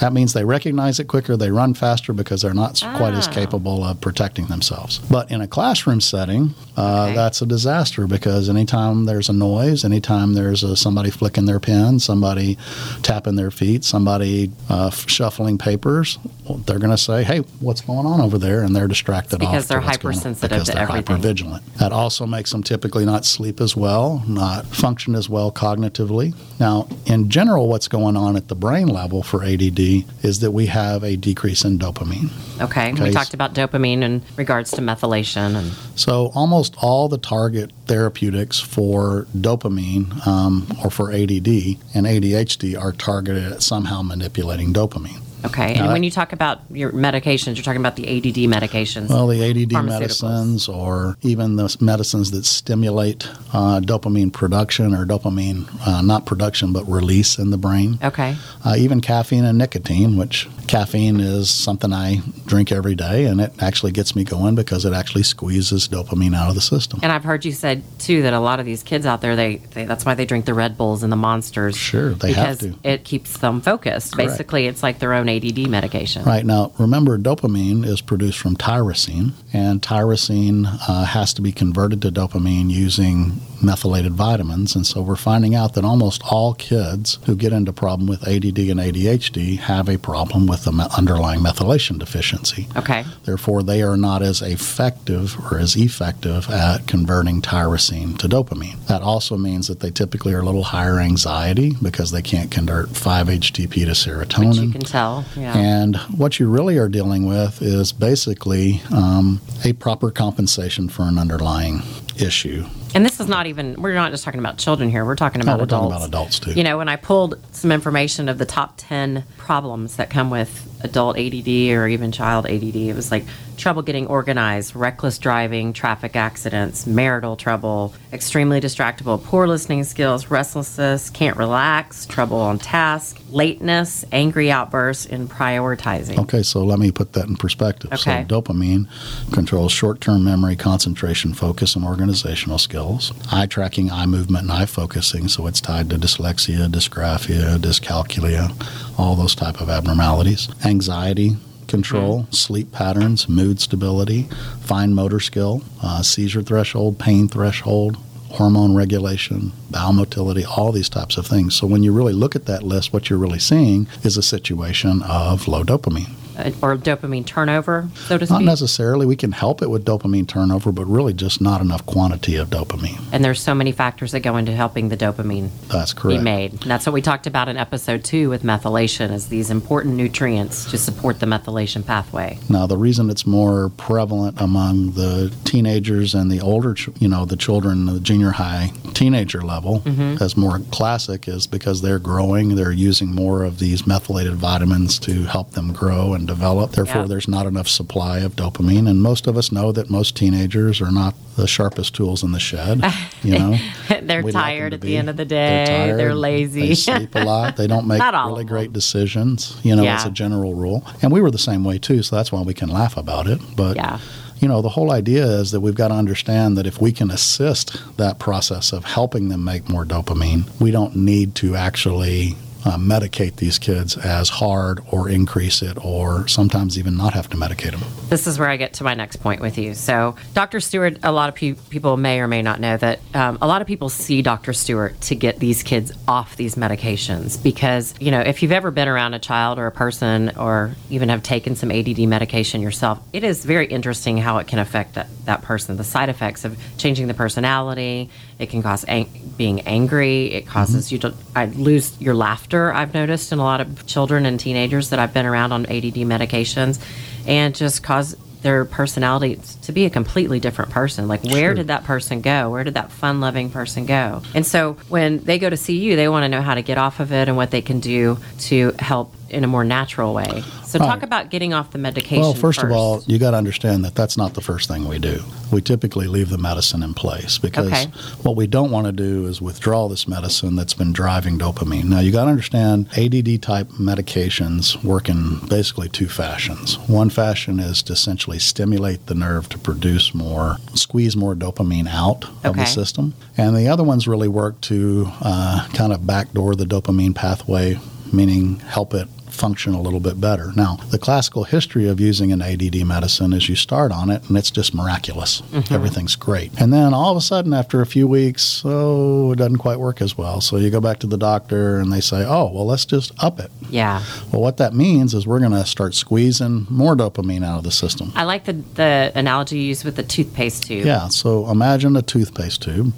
That 0.00 0.12
means 0.12 0.32
they 0.32 0.44
recognize 0.44 0.98
it 1.00 1.04
quicker, 1.08 1.36
they 1.36 1.50
run 1.50 1.74
faster 1.74 2.12
because 2.12 2.42
they're 2.42 2.54
not 2.54 2.80
quite 2.96 3.14
as 3.14 3.26
Ah. 3.28 3.32
capable 3.32 3.84
of 3.84 4.00
protecting 4.00 4.46
themselves. 4.46 4.98
But 5.10 5.30
in 5.30 5.40
a 5.40 5.46
classroom 5.46 6.00
setting, 6.00 6.54
uh, 6.76 7.04
Okay. 7.06 7.14
that's 7.14 7.42
a 7.42 7.46
disaster 7.46 8.06
because 8.06 8.48
anytime 8.48 9.04
there's 9.06 9.28
a 9.28 9.32
noise, 9.32 9.84
anytime 9.84 10.34
there's 10.34 10.62
a, 10.62 10.76
somebody 10.76 11.10
flicking 11.10 11.46
their 11.46 11.60
pen, 11.60 11.98
somebody 11.98 12.56
tapping 13.02 13.36
their 13.36 13.50
feet, 13.50 13.84
somebody 13.84 14.50
uh, 14.68 14.90
shuffling 14.90 15.58
papers, 15.58 16.18
well, 16.46 16.60
they're 16.66 16.78
going 16.78 16.90
to 16.90 16.98
say, 16.98 17.24
"Hey, 17.24 17.38
what's 17.60 17.80
going 17.80 18.06
on 18.06 18.20
over 18.20 18.38
there?" 18.38 18.62
And 18.62 18.74
they're 18.74 18.88
distracted 18.88 19.38
because 19.40 19.64
off 19.64 19.68
they're 19.68 19.80
to 19.80 19.86
what's 19.86 19.96
going 19.98 20.12
hypersensitive 20.14 20.50
because 20.50 20.68
to 20.68 20.74
they're 20.74 20.82
everything. 20.82 21.16
hypervigilant. 21.18 21.60
That 21.78 21.92
also 21.92 22.26
makes 22.26 22.50
them 22.52 22.62
typically 22.62 23.04
not 23.04 23.24
sleep 23.24 23.60
as 23.60 23.76
well, 23.76 24.22
not 24.26 24.66
function 24.66 25.14
as 25.14 25.28
well 25.28 25.50
cognitively. 25.52 26.34
Now, 26.58 26.86
in 27.06 27.28
general, 27.30 27.68
what's 27.68 27.88
going 27.88 28.16
on 28.16 28.36
at 28.36 28.48
the 28.50 28.54
brain 28.56 28.88
level 28.88 29.22
for 29.22 29.44
ADD 29.44 29.78
is 30.22 30.40
that 30.40 30.50
we 30.50 30.66
have 30.66 31.04
a 31.04 31.16
decrease 31.16 31.64
in 31.64 31.78
dopamine. 31.78 32.30
Okay. 32.60 32.92
We 32.92 33.12
talked 33.12 33.32
about 33.32 33.54
dopamine 33.54 34.02
in 34.02 34.22
regards 34.36 34.72
to 34.72 34.82
methylation 34.82 35.54
and 35.54 35.72
So, 35.94 36.32
almost 36.34 36.74
all 36.82 37.08
the 37.08 37.16
target 37.16 37.70
therapeutics 37.86 38.58
for 38.58 39.26
dopamine 39.36 40.26
um, 40.26 40.66
or 40.84 40.90
for 40.90 41.12
ADD 41.12 41.48
and 41.94 42.06
ADHD 42.06 42.78
are 42.78 42.92
targeted 42.92 43.52
at 43.52 43.62
somehow 43.62 44.02
manipulating 44.02 44.72
dopamine. 44.72 45.22
Okay. 45.44 45.74
Now 45.74 45.82
And 45.84 45.92
when 45.92 46.00
that- 46.00 46.04
you 46.04 46.10
talk 46.10 46.32
about 46.32 46.60
your 46.70 46.92
medications, 46.92 47.56
you're 47.56 47.64
talking 47.64 47.80
about 47.80 47.96
the 47.96 48.06
ADD 48.08 48.46
medications. 48.46 49.08
Well, 49.08 49.26
the 49.26 49.42
ADD 49.42 49.72
medicines, 49.84 50.68
or 50.68 51.16
even 51.22 51.56
the 51.56 51.74
medicines 51.80 52.30
that 52.32 52.44
stimulate 52.44 53.28
uh, 53.52 53.80
dopamine 53.80 54.32
production 54.32 54.94
or 54.94 55.04
dopamine, 55.06 55.66
uh, 55.86 56.02
not 56.02 56.26
production, 56.26 56.72
but 56.72 56.84
release 56.88 57.38
in 57.38 57.50
the 57.50 57.58
brain. 57.58 57.98
okay. 58.02 58.36
Uh, 58.64 58.74
even 58.78 59.00
caffeine 59.00 59.44
and 59.44 59.56
nicotine, 59.58 60.16
which 60.16 60.48
caffeine 60.66 61.20
is 61.20 61.50
something 61.50 61.92
I 61.92 62.20
drink 62.46 62.70
every 62.72 62.94
day, 62.94 63.24
and 63.24 63.40
it 63.40 63.52
actually 63.60 63.92
gets 63.92 64.14
me 64.14 64.24
going 64.24 64.54
because 64.54 64.84
it 64.84 64.92
actually 64.92 65.22
squeezes 65.22 65.88
dopamine 65.88 66.34
out 66.36 66.48
of 66.48 66.54
the 66.54 66.60
system. 66.60 67.00
And 67.02 67.10
I've 67.10 67.24
heard 67.24 67.44
you 67.44 67.52
said 67.52 67.82
too 67.98 68.22
that 68.22 68.32
a 68.34 68.40
lot 68.40 68.60
of 68.60 68.66
these 68.66 68.82
kids 68.82 69.06
out 69.06 69.20
there, 69.20 69.36
they, 69.36 69.56
they 69.74 69.84
that's 69.86 70.04
why 70.04 70.14
they 70.14 70.26
drink 70.26 70.44
the 70.44 70.54
Red 70.54 70.76
Bulls 70.76 71.02
and 71.02 71.10
the 71.12 71.16
Monsters. 71.16 71.76
Sure, 71.76 72.10
they 72.10 72.32
have 72.32 72.58
because 72.58 72.74
to. 72.76 72.88
it 72.88 73.04
keeps 73.04 73.38
them 73.38 73.60
focused. 73.60 74.12
Correct. 74.14 74.30
Basically, 74.30 74.66
it's 74.66 74.82
like 74.82 74.98
their 74.98 75.14
own 75.14 75.28
ADD 75.36 75.68
medication. 75.68 76.24
Right 76.24 76.44
now, 76.44 76.72
remember, 76.78 77.18
dopamine 77.18 77.84
is 77.84 78.00
produced 78.00 78.38
from 78.38 78.56
tyrosine, 78.56 79.32
and 79.52 79.82
tyrosine 79.82 80.66
uh, 80.88 81.04
has 81.04 81.34
to 81.34 81.42
be 81.42 81.52
converted 81.52 82.02
to 82.02 82.10
dopamine 82.10 82.70
using 82.70 83.40
methylated 83.62 84.12
vitamins. 84.12 84.74
And 84.74 84.86
so 84.86 85.02
we're 85.02 85.16
finding 85.16 85.54
out 85.54 85.74
that 85.74 85.84
almost 85.84 86.22
all 86.30 86.54
kids 86.54 87.18
who 87.26 87.36
get 87.36 87.52
into 87.52 87.72
problem 87.72 88.08
with 88.08 88.26
ADD 88.26 88.58
and 88.58 88.80
ADHD 88.80 89.58
have 89.58 89.88
a 89.88 89.98
problem 89.98 90.46
with 90.46 90.64
the 90.64 90.72
underlying 90.96 91.40
methylation 91.40 91.98
deficiency. 91.98 92.66
Okay. 92.76 93.04
Therefore, 93.24 93.62
they 93.62 93.82
are 93.82 93.96
not 93.96 94.22
as 94.22 94.42
effective 94.42 95.36
or 95.50 95.58
as 95.58 95.76
effective 95.76 96.48
at 96.50 96.86
converting 96.86 97.42
tyrosine 97.42 98.18
to 98.18 98.28
dopamine. 98.28 98.84
That 98.86 99.02
also 99.02 99.36
means 99.36 99.68
that 99.68 99.80
they 99.80 99.90
typically 99.90 100.32
are 100.32 100.40
a 100.40 100.44
little 100.44 100.64
higher 100.64 100.98
anxiety 100.98 101.76
because 101.82 102.10
they 102.10 102.22
can't 102.22 102.50
convert 102.50 102.88
5-HTP 102.88 103.72
to 103.72 103.92
serotonin. 103.92 104.48
Which 104.48 104.58
you 104.58 104.72
can 104.72 104.80
tell. 104.80 105.19
Yeah. 105.36 105.56
And 105.56 105.96
what 106.16 106.38
you 106.38 106.48
really 106.48 106.78
are 106.78 106.88
dealing 106.88 107.26
with 107.26 107.62
is 107.62 107.92
basically 107.92 108.80
um, 108.94 109.40
a 109.64 109.72
proper 109.74 110.10
compensation 110.10 110.88
for 110.88 111.02
an 111.02 111.18
underlying 111.18 111.82
issue. 112.18 112.64
And 112.94 113.04
this 113.06 113.20
is 113.20 113.28
not 113.28 113.46
even, 113.46 113.80
we're 113.80 113.94
not 113.94 114.10
just 114.10 114.24
talking 114.24 114.40
about 114.40 114.58
children 114.58 114.90
here. 114.90 115.04
We're 115.04 115.14
talking 115.16 115.40
about 115.40 115.54
Oh, 115.54 115.58
we're 115.58 115.64
adults. 115.64 115.82
talking 115.94 115.96
about 115.96 116.08
adults 116.08 116.38
too. 116.40 116.52
You 116.52 116.64
know, 116.64 116.76
when 116.78 116.88
I 116.88 116.96
pulled 116.96 117.38
some 117.54 117.70
information 117.72 118.28
of 118.28 118.38
the 118.38 118.46
top 118.46 118.74
10 118.78 119.24
problems 119.38 119.96
that 119.96 120.10
come 120.10 120.28
with 120.30 120.66
adult 120.82 121.16
ADD 121.18 121.48
or 121.70 121.86
even 121.86 122.10
child 122.12 122.46
ADD, 122.46 122.74
it 122.76 122.94
was 122.96 123.10
like 123.10 123.24
trouble 123.60 123.82
getting 123.82 124.06
organized, 124.06 124.74
reckless 124.74 125.18
driving, 125.18 125.72
traffic 125.72 126.16
accidents, 126.16 126.86
marital 126.86 127.36
trouble, 127.36 127.94
extremely 128.12 128.60
distractible, 128.60 129.22
poor 129.22 129.46
listening 129.46 129.84
skills, 129.84 130.30
restlessness, 130.30 131.10
can't 131.10 131.36
relax, 131.36 132.06
trouble 132.06 132.38
on 132.38 132.58
task, 132.58 133.20
lateness, 133.30 134.04
angry 134.10 134.50
outbursts, 134.50 135.06
and 135.06 135.30
prioritizing. 135.30 136.18
Okay, 136.18 136.42
so 136.42 136.64
let 136.64 136.78
me 136.78 136.90
put 136.90 137.12
that 137.12 137.28
in 137.28 137.36
perspective. 137.36 137.92
Okay. 137.92 138.26
So, 138.28 138.40
dopamine 138.40 138.88
controls 139.32 139.72
short 139.72 140.00
term 140.00 140.24
memory, 140.24 140.56
concentration, 140.56 141.34
focus, 141.34 141.76
and 141.76 141.84
organizational 141.84 142.58
skills. 142.58 143.12
Eye 143.30 143.46
tracking, 143.46 143.90
eye 143.90 144.06
movement, 144.06 144.44
and 144.44 144.52
eye 144.52 144.66
focusing. 144.66 145.28
So, 145.28 145.46
it's 145.46 145.60
tied 145.60 145.90
to 145.90 145.96
dyslexia, 145.96 146.68
dysgraphia, 146.68 147.58
dyscalculia, 147.58 148.50
all 148.98 149.14
those 149.14 149.34
type 149.34 149.60
of 149.60 149.68
abnormalities. 149.68 150.48
Anxiety, 150.64 151.36
control, 151.70 152.26
sleep 152.30 152.72
patterns, 152.72 153.28
mood 153.28 153.60
stability, 153.60 154.24
fine 154.60 154.92
motor 154.92 155.20
skill, 155.20 155.62
uh, 155.82 156.02
seizure 156.02 156.42
threshold, 156.42 156.98
pain 156.98 157.28
threshold, 157.28 157.96
hormone 158.32 158.74
regulation, 158.74 159.52
bowel 159.70 159.92
motility, 159.92 160.44
all 160.44 160.72
these 160.72 160.88
types 160.88 161.16
of 161.16 161.26
things. 161.26 161.54
So 161.54 161.66
when 161.66 161.82
you 161.82 161.92
really 161.92 162.12
look 162.12 162.36
at 162.36 162.46
that 162.46 162.62
list, 162.62 162.92
what 162.92 163.08
you're 163.08 163.18
really 163.18 163.38
seeing 163.38 163.88
is 164.02 164.16
a 164.16 164.22
situation 164.22 165.02
of 165.02 165.48
low 165.48 165.64
dopamine. 165.64 166.19
Uh, 166.40 166.50
Or 166.62 166.76
dopamine 166.76 167.24
turnover, 167.26 167.88
so 168.08 168.18
to 168.18 168.26
Not 168.26 168.42
necessarily. 168.42 169.06
We 169.06 169.16
can 169.16 169.32
help 169.32 169.62
it 169.62 169.70
with 169.70 169.84
dopamine 169.84 170.26
turnover, 170.28 170.72
but 170.72 170.84
really 170.86 171.12
just 171.12 171.40
not 171.40 171.60
enough 171.60 171.84
quantity 171.86 172.36
of 172.36 172.48
dopamine. 172.50 173.00
and 173.12 173.24
there's 173.24 173.40
so 173.40 173.54
many 173.54 173.72
factors 173.72 174.12
that 174.12 174.20
go 174.20 174.36
into 174.36 174.52
helping 174.52 174.88
the 174.88 174.96
dopamine 174.96 175.48
That's 175.68 175.92
be 175.94 176.00
correct. 176.00 176.22
made. 176.22 176.52
And 176.62 176.70
that's 176.70 176.86
what 176.86 176.92
we 176.92 177.02
talked 177.02 177.26
about 177.26 177.48
in 177.48 177.56
episode 177.56 178.04
two 178.04 178.28
with 178.30 178.42
methylation 178.42 179.12
is 179.12 179.28
these 179.28 179.50
important 179.50 179.94
nutrients 179.96 180.70
to 180.70 180.78
support 180.78 181.20
the 181.20 181.26
methylation 181.26 181.84
pathway. 181.84 182.38
Now, 182.48 182.66
the 182.66 182.76
reason 182.76 183.10
it's 183.10 183.26
more 183.26 183.70
prevalent 183.76 184.40
among 184.40 184.92
the 184.92 185.32
teenagers 185.44 186.14
and 186.14 186.30
the 186.30 186.40
older, 186.40 186.74
you 186.98 187.08
know, 187.08 187.24
the 187.24 187.36
children, 187.36 187.86
the 187.86 188.00
junior 188.00 188.30
high 188.30 188.72
teenager 188.94 189.40
level, 189.42 189.80
Mm-hmm. 189.80 190.22
as 190.22 190.36
more 190.36 190.58
classic, 190.70 191.26
is 191.28 191.46
because 191.46 191.82
they're 191.82 191.98
growing. 191.98 192.54
They're 192.54 192.70
using 192.72 193.14
more 193.14 193.44
of 193.44 193.58
these 193.58 193.86
methylated 193.86 194.34
vitamins 194.34 194.98
to 195.00 195.24
help 195.24 195.52
them 195.52 195.72
grow 195.72 196.14
and 196.14 196.26
develop. 196.34 196.72
Therefore, 196.72 197.02
Yeah. 197.02 197.06
there's 197.08 197.28
not 197.28 197.46
enough 197.46 197.68
supply 197.68 198.18
of 198.20 198.36
dopamine. 198.36 198.88
And 198.88 199.02
most 199.02 199.26
of 199.26 199.36
us 199.36 199.50
know 199.52 199.72
that 199.72 199.90
most 199.90 200.16
teenagers 200.16 200.80
are 200.80 200.92
not 200.92 201.14
the 201.36 201.46
sharpest 201.46 201.94
tools 201.94 202.22
in 202.22 202.32
the 202.32 202.40
shed. 202.40 202.82
You 203.22 203.38
know, 203.38 203.58
They're 203.88 204.22
We'd 204.22 204.32
like 204.32 204.32
them 204.32 204.32
tired 204.32 204.72
at 204.74 204.80
the 204.80 204.96
end 204.96 205.10
of 205.10 205.16
the 205.18 205.26
day. 205.26 205.64
They're, 205.66 205.96
They're, 205.96 206.14
lazy. 206.14 206.68
They 206.68 206.74
sleep 206.88 207.14
a 207.14 207.24
lot. 207.24 207.56
They 207.56 207.66
don't 207.66 207.86
make 207.86 208.00
really 208.02 208.44
great 208.44 208.72
decisions. 208.72 209.56
You 209.62 209.76
know, 209.76 209.82
it's 209.82 210.04
Yeah. 210.04 210.08
a 210.08 210.10
general 210.10 210.54
rule. 210.54 210.82
And 211.02 211.12
we 211.12 211.20
were 211.20 211.30
the 211.30 211.38
same 211.50 211.62
way 211.64 211.76
too, 211.78 212.02
so 212.02 212.16
that's 212.16 212.32
why 212.32 212.40
we 212.40 212.54
can 212.54 212.70
laugh 212.70 212.96
about 212.96 213.26
it. 213.26 213.40
But 213.56 213.76
Yeah. 213.76 213.98
you 214.40 214.48
know, 214.48 214.62
the 214.62 214.70
whole 214.70 214.90
idea 214.90 215.24
is 215.26 215.50
that 215.50 215.60
we've 215.60 215.74
got 215.74 215.88
to 215.88 215.94
understand 215.94 216.56
that 216.56 216.66
if 216.66 216.80
we 216.80 216.92
can 216.92 217.10
assist 217.10 217.76
that 217.98 218.18
process 218.18 218.72
of 218.72 218.84
helping 218.84 219.28
them 219.28 219.44
make 219.44 219.68
more 219.68 219.84
dopamine, 219.84 220.44
we 220.58 220.70
don't 220.70 220.96
need 220.96 221.34
to 221.42 221.56
actually 221.56 222.36
uh, 222.64 222.76
medicate 222.76 223.36
these 223.36 223.58
kids 223.58 223.96
as 223.96 224.28
hard 224.28 224.80
or 224.90 225.08
increase 225.08 225.62
it 225.62 225.82
or 225.84 226.26
sometimes 226.28 226.78
even 226.78 226.96
not 226.96 227.14
have 227.14 227.28
to 227.30 227.36
medicate 227.36 227.72
them. 227.72 227.80
This 228.08 228.26
is 228.26 228.38
where 228.38 228.48
I 228.48 228.56
get 228.56 228.74
to 228.74 228.84
my 228.84 228.94
next 228.94 229.16
point 229.16 229.40
with 229.40 229.58
you. 229.58 229.74
So, 229.74 230.16
Dr. 230.34 230.60
Stewart, 230.60 230.98
a 231.02 231.12
lot 231.12 231.28
of 231.28 231.34
pe- 231.34 231.54
people 231.70 231.96
may 231.96 232.20
or 232.20 232.28
may 232.28 232.42
not 232.42 232.60
know 232.60 232.76
that 232.76 233.00
um, 233.14 233.38
a 233.40 233.46
lot 233.46 233.62
of 233.62 233.66
people 233.66 233.88
see 233.88 234.22
Dr. 234.22 234.52
Stewart 234.52 235.00
to 235.02 235.14
get 235.14 235.38
these 235.38 235.62
kids 235.62 235.92
off 236.06 236.36
these 236.36 236.54
medications 236.54 237.42
because, 237.42 237.94
you 238.00 238.10
know, 238.10 238.20
if 238.20 238.42
you've 238.42 238.52
ever 238.52 238.70
been 238.70 238.88
around 238.88 239.14
a 239.14 239.18
child 239.18 239.58
or 239.58 239.66
a 239.66 239.72
person 239.72 240.36
or 240.36 240.74
even 240.90 241.08
have 241.08 241.22
taken 241.22 241.56
some 241.56 241.70
ADD 241.70 242.00
medication 242.00 242.60
yourself, 242.60 243.00
it 243.12 243.24
is 243.24 243.44
very 243.44 243.66
interesting 243.66 244.18
how 244.18 244.38
it 244.38 244.46
can 244.46 244.58
affect 244.58 244.94
that, 244.94 245.08
that 245.24 245.42
person. 245.42 245.76
The 245.76 245.84
side 245.84 246.08
effects 246.08 246.44
of 246.44 246.58
changing 246.78 247.06
the 247.06 247.14
personality, 247.14 248.10
it 248.40 248.50
can 248.50 248.62
cause 248.62 248.84
ang- 248.88 249.32
being 249.36 249.60
angry, 249.62 250.32
it 250.32 250.46
causes 250.46 250.86
mm-hmm. 250.86 250.94
you 250.94 250.98
to 251.00 251.14
I 251.36 251.46
lose 251.46 252.00
your 252.00 252.14
laughter, 252.14 252.72
I've 252.72 252.94
noticed 252.94 253.32
in 253.32 253.38
a 253.38 253.44
lot 253.44 253.60
of 253.60 253.86
children 253.86 254.26
and 254.26 254.40
teenagers 254.40 254.90
that 254.90 254.98
I've 254.98 255.14
been 255.14 255.26
around 255.26 255.52
on 255.52 255.66
ADD 255.66 255.94
medications 256.08 256.82
and 257.26 257.54
just 257.54 257.82
cause 257.82 258.16
their 258.42 258.64
personality 258.64 259.38
to 259.62 259.72
be 259.72 259.84
a 259.84 259.90
completely 259.90 260.40
different 260.40 260.70
person. 260.70 261.08
Like, 261.08 261.22
where 261.24 261.50
Sure. 261.50 261.54
did 261.54 261.68
that 261.68 261.84
person 261.84 262.22
go? 262.22 262.50
Where 262.50 262.64
did 262.64 262.74
that 262.74 262.90
fun 262.90 263.20
loving 263.20 263.50
person 263.50 263.84
go? 263.84 264.22
And 264.34 264.46
so, 264.46 264.76
when 264.88 265.18
they 265.24 265.38
go 265.38 265.50
to 265.50 265.56
see 265.56 265.78
you, 265.78 265.96
they 265.96 266.08
want 266.08 266.24
to 266.24 266.28
know 266.28 266.40
how 266.40 266.54
to 266.54 266.62
get 266.62 266.78
off 266.78 267.00
of 267.00 267.12
it 267.12 267.28
and 267.28 267.36
what 267.36 267.50
they 267.50 267.60
can 267.60 267.80
do 267.80 268.18
to 268.40 268.74
help 268.78 269.14
in 269.30 269.44
a 269.44 269.46
more 269.46 269.64
natural 269.64 270.12
way. 270.14 270.42
So, 270.64 270.78
talk 270.78 271.02
about 271.02 271.30
getting 271.30 271.52
off 271.52 271.70
the 271.70 271.78
medication. 271.78 272.20
Well, 272.20 272.34
first, 272.34 272.62
of 272.62 272.70
all, 272.70 273.02
you 273.06 273.18
got 273.18 273.32
to 273.32 273.36
understand 273.36 273.84
that 273.84 273.94
that's 273.94 274.16
not 274.16 274.34
the 274.34 274.40
first 274.40 274.68
thing 274.68 274.86
we 274.86 274.98
do. 274.98 275.22
We 275.50 275.60
typically 275.60 276.06
leave 276.06 276.28
the 276.28 276.38
medicine 276.38 276.82
in 276.82 276.94
place 276.94 277.38
because 277.38 277.66
Okay. 277.66 277.86
what 278.22 278.36
we 278.36 278.46
don't 278.46 278.70
want 278.70 278.86
to 278.86 278.92
do 278.92 279.26
is 279.26 279.40
withdraw 279.40 279.88
this 279.88 280.06
medicine 280.06 280.54
that's 280.56 280.74
been 280.74 280.92
driving 280.92 281.38
dopamine. 281.38 281.84
Now, 281.84 282.00
you 282.00 282.12
got 282.12 282.24
to 282.24 282.30
understand 282.30 282.86
ADD 282.96 283.42
type 283.42 283.68
medications 283.70 284.82
work 284.84 285.08
in 285.08 285.38
basically 285.48 285.88
two 285.88 286.08
fashions. 286.08 286.78
One 286.88 287.10
fashion 287.10 287.58
is 287.58 287.82
to 287.84 287.92
essentially 287.94 288.38
stimulate 288.38 289.06
the 289.06 289.14
nerve 289.14 289.48
to 289.50 289.58
produce 289.58 290.14
more, 290.14 290.58
squeeze 290.74 291.16
more 291.16 291.34
dopamine 291.34 291.88
out 291.88 292.26
of 292.44 292.56
the 292.56 292.64
system. 292.64 293.14
And 293.36 293.56
the 293.56 293.68
other 293.68 293.84
ones 293.84 294.06
really 294.06 294.28
work 294.28 294.60
to 294.62 295.08
uh, 295.20 295.66
kind 295.72 295.92
of 295.92 296.06
backdoor 296.06 296.54
the 296.54 296.64
dopamine 296.64 297.14
pathway 297.14 297.78
meaning 298.12 298.58
help 298.60 298.94
it 298.94 299.08
function 299.40 299.72
a 299.72 299.80
little 299.80 300.00
bit 300.00 300.20
better. 300.20 300.52
Now, 300.54 300.76
the 300.90 300.98
classical 300.98 301.44
history 301.44 301.88
of 301.88 301.98
using 301.98 302.30
an 302.30 302.42
ADD 302.42 302.86
medicine 302.86 303.32
is 303.32 303.48
you 303.48 303.56
start 303.56 303.90
on 303.90 304.10
it 304.10 304.28
and 304.28 304.36
it's 304.36 304.50
just 304.50 304.74
miraculous. 304.74 305.40
Mm-hmm. 305.40 305.72
Everything's 305.72 306.14
great. 306.14 306.52
And 306.60 306.72
then 306.72 306.92
all 306.92 307.10
of 307.10 307.16
a 307.16 307.22
sudden, 307.22 307.54
after 307.54 307.80
a 307.80 307.86
few 307.86 308.06
weeks, 308.06 308.60
oh, 308.66 309.32
it 309.32 309.36
doesn't 309.36 309.56
quite 309.56 309.78
work 309.78 310.02
as 310.02 310.18
well. 310.18 310.42
So 310.42 310.58
you 310.58 310.68
go 310.68 310.80
back 310.80 310.98
to 310.98 311.06
the 311.06 311.16
doctor 311.16 311.78
and 311.78 311.90
they 311.90 312.02
say, 312.02 312.22
oh, 312.26 312.52
well, 312.52 312.66
let's 312.66 312.84
just 312.84 313.12
up 313.24 313.40
it. 313.40 313.50
Yeah. 313.70 314.04
Well, 314.30 314.42
what 314.42 314.58
that 314.58 314.74
means 314.74 315.14
is 315.14 315.26
we're 315.26 315.40
going 315.40 315.52
to 315.52 315.64
start 315.64 315.94
squeezing 315.94 316.66
more 316.68 316.94
dopamine 316.94 317.42
out 317.42 317.56
of 317.56 317.64
the 317.64 317.72
system. 317.72 318.12
I 318.14 318.24
like 318.24 318.44
the, 318.44 318.52
the 318.52 319.10
analogy 319.14 319.58
you 319.58 319.68
used 319.68 319.84
with 319.84 319.96
the 319.96 320.02
toothpaste 320.02 320.66
tube. 320.66 320.84
Yeah. 320.84 321.08
So 321.08 321.50
imagine 321.50 321.96
a 321.96 322.02
toothpaste 322.02 322.62
tube. 322.62 322.92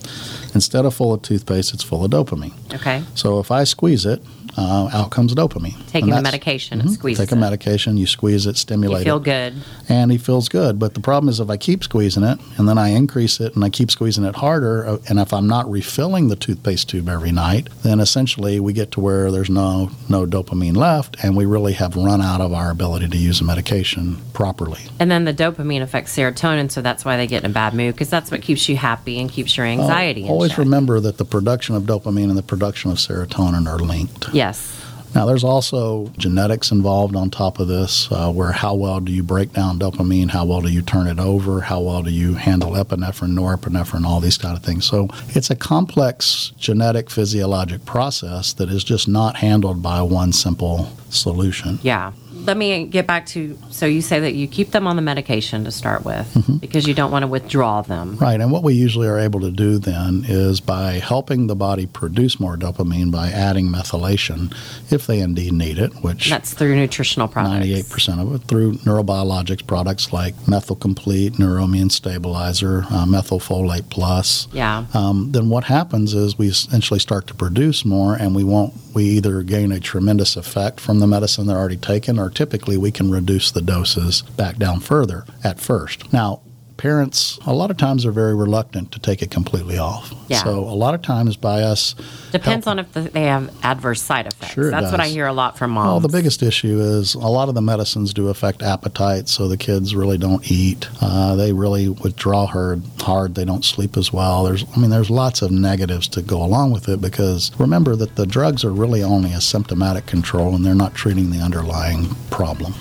Instead 0.54 0.84
of 0.84 0.94
full 0.94 1.14
of 1.14 1.22
toothpaste, 1.22 1.72
it's 1.72 1.84
full 1.84 2.04
of 2.04 2.10
dopamine. 2.10 2.54
Okay. 2.74 3.04
So 3.14 3.38
if 3.38 3.50
I 3.52 3.62
squeeze 3.64 4.04
it, 4.04 4.22
uh, 4.56 4.90
out 4.92 5.10
comes 5.10 5.34
dopamine. 5.34 5.86
Taking 5.88 6.10
the 6.10 6.22
medication 6.22 6.78
mm-hmm, 6.78 6.88
and 6.88 6.96
squeezing 6.96 7.26
Take 7.26 7.32
a 7.32 7.36
medication, 7.36 7.96
you 7.96 8.06
squeeze 8.06 8.46
it, 8.46 8.56
stimulate 8.56 9.00
you 9.00 9.04
feel 9.04 9.16
it. 9.16 9.24
good. 9.24 9.54
And 9.88 10.10
he 10.10 10.18
feels 10.18 10.48
good. 10.48 10.78
But 10.78 10.94
the 10.94 11.00
problem 11.00 11.28
is 11.28 11.40
if 11.40 11.50
I 11.50 11.56
keep 11.56 11.84
squeezing 11.84 12.22
it 12.22 12.38
and 12.56 12.68
then 12.68 12.78
I 12.78 12.88
increase 12.88 13.40
it 13.40 13.54
and 13.54 13.64
I 13.64 13.70
keep 13.70 13.90
squeezing 13.90 14.24
it 14.24 14.36
harder, 14.36 14.86
uh, 14.86 14.98
and 15.08 15.18
if 15.18 15.32
I'm 15.32 15.46
not 15.46 15.70
refilling 15.70 16.28
the 16.28 16.36
toothpaste 16.36 16.88
tube 16.90 17.08
every 17.08 17.32
night, 17.32 17.68
then 17.82 18.00
essentially 18.00 18.60
we 18.60 18.72
get 18.72 18.92
to 18.92 19.00
where 19.00 19.30
there's 19.30 19.50
no, 19.50 19.90
no 20.08 20.26
dopamine 20.26 20.76
left 20.76 21.16
and 21.22 21.36
we 21.36 21.44
really 21.46 21.72
have 21.74 21.96
run 21.96 22.20
out 22.20 22.40
of 22.40 22.52
our 22.52 22.70
ability 22.70 23.08
to 23.08 23.16
use 23.16 23.40
a 23.40 23.44
medication 23.44 24.18
properly. 24.32 24.80
And 24.98 25.10
then 25.10 25.24
the 25.24 25.34
dopamine 25.34 25.82
affects 25.82 26.16
serotonin, 26.16 26.70
so 26.70 26.82
that's 26.82 27.04
why 27.04 27.16
they 27.16 27.26
get 27.26 27.44
in 27.44 27.50
a 27.50 27.54
bad 27.54 27.74
mood 27.74 27.94
because 27.94 28.10
that's 28.10 28.30
what 28.30 28.42
keeps 28.42 28.68
you 28.68 28.76
happy 28.76 29.18
and 29.18 29.30
keeps 29.30 29.56
your 29.56 29.66
anxiety. 29.66 30.24
Uh, 30.24 30.28
always 30.28 30.58
remember 30.58 31.00
that 31.00 31.18
the 31.18 31.24
production 31.24 31.74
of 31.74 31.84
dopamine 31.84 32.28
and 32.28 32.36
the 32.36 32.42
production 32.42 32.90
of 32.90 32.98
serotonin 32.98 33.66
are 33.66 33.78
linked. 33.78 34.32
Yes. 34.42 34.82
Now, 35.14 35.26
there's 35.26 35.44
also 35.44 36.10
genetics 36.16 36.72
involved 36.72 37.14
on 37.14 37.30
top 37.30 37.60
of 37.60 37.68
this, 37.68 38.10
uh, 38.10 38.32
where 38.32 38.50
how 38.50 38.74
well 38.74 38.98
do 38.98 39.12
you 39.12 39.22
break 39.22 39.52
down 39.52 39.78
dopamine? 39.78 40.30
How 40.30 40.44
well 40.46 40.62
do 40.62 40.70
you 40.70 40.82
turn 40.82 41.06
it 41.06 41.20
over? 41.20 41.60
How 41.60 41.80
well 41.80 42.02
do 42.02 42.10
you 42.10 42.34
handle 42.34 42.72
epinephrine, 42.72 43.34
norepinephrine, 43.38 44.04
all 44.04 44.20
these 44.20 44.38
kind 44.38 44.56
of 44.56 44.64
things? 44.64 44.86
So 44.86 45.08
it's 45.28 45.50
a 45.50 45.54
complex 45.54 46.52
genetic 46.58 47.10
physiologic 47.10 47.84
process 47.84 48.54
that 48.54 48.70
is 48.70 48.82
just 48.82 49.06
not 49.06 49.36
handled 49.36 49.82
by 49.82 50.00
one 50.02 50.32
simple 50.32 50.90
solution. 51.10 51.78
Yeah 51.82 52.12
let 52.44 52.56
me 52.56 52.86
get 52.86 53.06
back 53.06 53.26
to 53.26 53.58
so 53.70 53.86
you 53.86 54.02
say 54.02 54.20
that 54.20 54.34
you 54.34 54.46
keep 54.46 54.70
them 54.70 54.86
on 54.86 54.96
the 54.96 55.02
medication 55.02 55.64
to 55.64 55.70
start 55.70 56.04
with 56.04 56.32
mm-hmm. 56.34 56.56
because 56.56 56.86
you 56.86 56.94
don't 56.94 57.10
want 57.10 57.22
to 57.22 57.26
withdraw 57.26 57.82
them. 57.82 58.16
Right. 58.16 58.40
And 58.40 58.50
what 58.50 58.62
we 58.62 58.74
usually 58.74 59.08
are 59.08 59.18
able 59.18 59.40
to 59.40 59.50
do 59.50 59.78
then 59.78 60.24
is 60.26 60.60
by 60.60 60.94
helping 60.94 61.46
the 61.46 61.56
body 61.56 61.86
produce 61.86 62.40
more 62.40 62.56
dopamine 62.56 63.10
by 63.10 63.28
adding 63.30 63.68
methylation 63.68 64.54
if 64.92 65.06
they 65.06 65.20
indeed 65.20 65.52
need 65.52 65.78
it, 65.78 65.92
which 66.02 66.28
that's 66.30 66.54
through 66.54 66.76
nutritional 66.76 67.28
products. 67.28 67.66
98% 67.66 68.20
of 68.20 68.34
it 68.34 68.48
through 68.48 68.74
neurobiologix 68.78 69.66
products 69.66 70.12
like 70.12 70.34
Methyl 70.48 70.76
Complete, 70.76 71.34
Neuroimmune 71.34 71.90
Stabilizer, 71.90 72.84
uh, 72.90 73.06
Methylfolate 73.06 73.88
Plus. 73.90 74.48
Yeah. 74.52 74.86
Um, 74.94 75.32
then 75.32 75.48
what 75.48 75.64
happens 75.64 76.14
is 76.14 76.38
we 76.38 76.48
essentially 76.48 77.00
start 77.00 77.26
to 77.28 77.34
produce 77.34 77.84
more 77.84 78.14
and 78.14 78.34
we 78.34 78.44
won't 78.44 78.74
we 78.94 79.04
either 79.04 79.42
gain 79.42 79.72
a 79.72 79.80
tremendous 79.80 80.36
effect 80.36 80.78
from 80.80 81.00
the 81.00 81.06
medicine 81.06 81.46
they're 81.46 81.56
already 81.56 81.76
taken 81.76 82.18
or 82.18 82.28
typically 82.34 82.76
we 82.76 82.90
can 82.90 83.10
reduce 83.10 83.50
the 83.50 83.62
doses 83.62 84.22
back 84.36 84.56
down 84.56 84.80
further 84.80 85.24
at 85.44 85.60
first. 85.60 86.12
Now, 86.12 86.42
parents 86.82 87.38
a 87.46 87.52
lot 87.52 87.70
of 87.70 87.76
times 87.76 88.04
are 88.04 88.10
very 88.10 88.34
reluctant 88.34 88.90
to 88.90 88.98
take 88.98 89.22
it 89.22 89.30
completely 89.30 89.78
off. 89.78 90.12
Yeah. 90.26 90.42
So 90.42 90.58
a 90.58 90.74
lot 90.74 90.94
of 90.94 91.02
times 91.02 91.36
by 91.36 91.62
us 91.62 91.94
depends 92.32 92.64
help, 92.64 92.72
on 92.72 92.78
if 92.80 92.92
the, 92.92 93.02
they 93.02 93.22
have 93.22 93.54
adverse 93.62 94.02
side 94.02 94.26
effects. 94.26 94.54
Sure 94.54 94.68
That's 94.68 94.86
does. 94.86 94.90
what 94.90 95.00
I 95.00 95.06
hear 95.06 95.28
a 95.28 95.32
lot 95.32 95.56
from 95.56 95.70
moms. 95.70 95.86
Well, 95.86 96.00
the 96.00 96.08
biggest 96.08 96.42
issue 96.42 96.80
is 96.80 97.14
a 97.14 97.20
lot 97.20 97.48
of 97.48 97.54
the 97.54 97.62
medicines 97.62 98.12
do 98.12 98.30
affect 98.30 98.64
appetite, 98.64 99.28
so 99.28 99.46
the 99.46 99.56
kids 99.56 99.94
really 99.94 100.18
don't 100.18 100.50
eat. 100.50 100.88
Uh, 101.00 101.36
they 101.36 101.52
really 101.52 101.88
withdraw 101.88 102.46
hard. 102.46 102.82
Hard. 102.98 103.36
They 103.36 103.44
don't 103.44 103.64
sleep 103.64 103.96
as 103.96 104.12
well. 104.12 104.42
There's, 104.42 104.64
I 104.74 104.80
mean, 104.80 104.90
there's 104.90 105.08
lots 105.08 105.40
of 105.40 105.52
negatives 105.52 106.08
to 106.08 106.20
go 106.20 106.42
along 106.42 106.72
with 106.72 106.88
it 106.88 107.00
because 107.00 107.52
remember 107.60 107.94
that 107.94 108.16
the 108.16 108.26
drugs 108.26 108.64
are 108.64 108.72
really 108.72 109.04
only 109.04 109.32
a 109.32 109.40
symptomatic 109.40 110.06
control, 110.06 110.56
and 110.56 110.66
they're 110.66 110.74
not 110.74 110.96
treating 110.96 111.30
the 111.30 111.38
underlying 111.38 112.12
problem. 112.30 112.74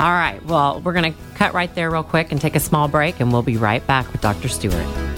All 0.00 0.10
right. 0.10 0.42
Well, 0.46 0.80
we're 0.80 0.94
going 0.94 1.12
to 1.12 1.18
cut 1.34 1.52
right 1.52 1.72
there 1.74 1.90
real 1.90 2.02
quick 2.02 2.32
and 2.32 2.40
take 2.40 2.56
a 2.56 2.60
small 2.60 2.88
break, 2.88 3.20
and 3.20 3.30
we'll 3.30 3.42
be 3.42 3.58
right 3.58 3.86
back 3.86 4.10
with 4.12 4.22
Dr. 4.22 4.48
Stewart. 4.48 5.09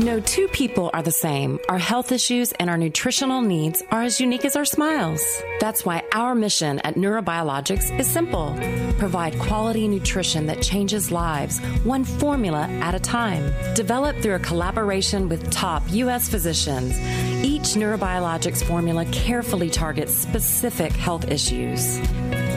No 0.00 0.18
two 0.18 0.48
people 0.48 0.90
are 0.92 1.04
the 1.04 1.12
same. 1.12 1.60
Our 1.68 1.78
health 1.78 2.10
issues 2.10 2.50
and 2.52 2.68
our 2.68 2.76
nutritional 2.76 3.42
needs 3.42 3.80
are 3.92 4.02
as 4.02 4.20
unique 4.20 4.44
as 4.44 4.56
our 4.56 4.64
smiles. 4.64 5.24
That's 5.60 5.84
why 5.84 6.02
our 6.12 6.34
mission 6.34 6.80
at 6.80 6.96
Neurobiologix 6.96 7.96
is 8.00 8.08
simple 8.08 8.58
provide 8.98 9.38
quality 9.38 9.86
nutrition 9.86 10.46
that 10.46 10.62
changes 10.62 11.10
lives, 11.10 11.58
one 11.84 12.04
formula 12.04 12.66
at 12.80 12.94
a 12.94 13.00
time. 13.00 13.52
Developed 13.74 14.20
through 14.20 14.34
a 14.36 14.38
collaboration 14.38 15.28
with 15.28 15.50
top 15.50 15.82
U.S. 15.90 16.28
physicians, 16.28 16.98
each 17.44 17.74
Neurobiologix 17.74 18.64
formula 18.64 19.04
carefully 19.06 19.68
targets 19.68 20.16
specific 20.16 20.92
health 20.92 21.28
issues. 21.28 21.98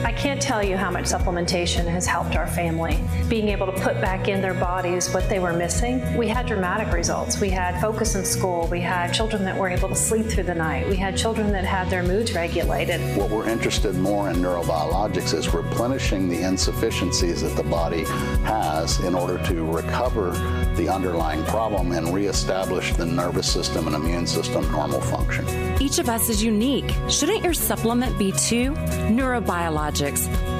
I 0.04 0.12
can't 0.12 0.40
tell 0.40 0.62
you 0.62 0.76
how 0.76 0.90
much 0.90 1.06
supplementation 1.06 1.86
has 1.86 2.06
helped 2.06 2.36
our 2.36 2.46
family. 2.46 3.00
Being 3.28 3.48
able 3.48 3.66
to 3.66 3.72
put 3.72 4.00
back 4.00 4.28
in 4.28 4.40
their 4.40 4.54
bodies 4.54 5.12
what 5.12 5.28
they 5.28 5.40
were 5.40 5.52
missing, 5.52 6.16
we 6.16 6.28
had 6.28 6.46
dramatic 6.46 6.92
results. 6.92 7.40
We 7.40 7.50
had 7.50 7.80
focus 7.80 8.14
in 8.14 8.24
school, 8.24 8.68
we 8.70 8.80
had 8.80 9.12
children 9.12 9.44
that 9.44 9.58
were 9.58 9.68
able 9.68 9.88
to 9.88 9.96
sleep 9.96 10.26
through 10.26 10.44
the 10.44 10.54
night, 10.54 10.88
we 10.88 10.96
had 10.96 11.16
children 11.16 11.50
that 11.52 11.64
had 11.64 11.90
their 11.90 12.02
moods 12.04 12.32
regulated. 12.32 13.00
What 13.16 13.30
we're 13.30 13.48
interested 13.48 13.96
more 13.96 14.30
in 14.30 14.36
neurobiologix 14.36 15.34
is 15.34 15.52
replenishing 15.52 16.28
the 16.28 16.42
insufficiencies 16.42 17.42
that 17.42 17.56
the 17.56 17.68
body 17.68 18.04
has 18.44 19.00
in 19.00 19.14
order 19.14 19.38
to 19.46 19.64
recover 19.64 20.30
the 20.76 20.88
underlying 20.88 21.44
problem 21.46 21.92
and 21.92 22.14
reestablish 22.14 22.92
the 22.94 23.06
nervous 23.06 23.52
system 23.52 23.88
and 23.88 23.96
immune 23.96 24.26
system 24.26 24.70
normal 24.70 25.00
function. 25.00 25.44
Each 25.80 25.98
of 25.98 26.08
us 26.08 26.28
is 26.28 26.42
unique. 26.42 26.92
Shouldn't 27.08 27.42
your 27.42 27.54
supplement 27.54 28.16
be 28.16 28.30
too? 28.32 28.72
Neurobiologix 29.08 29.87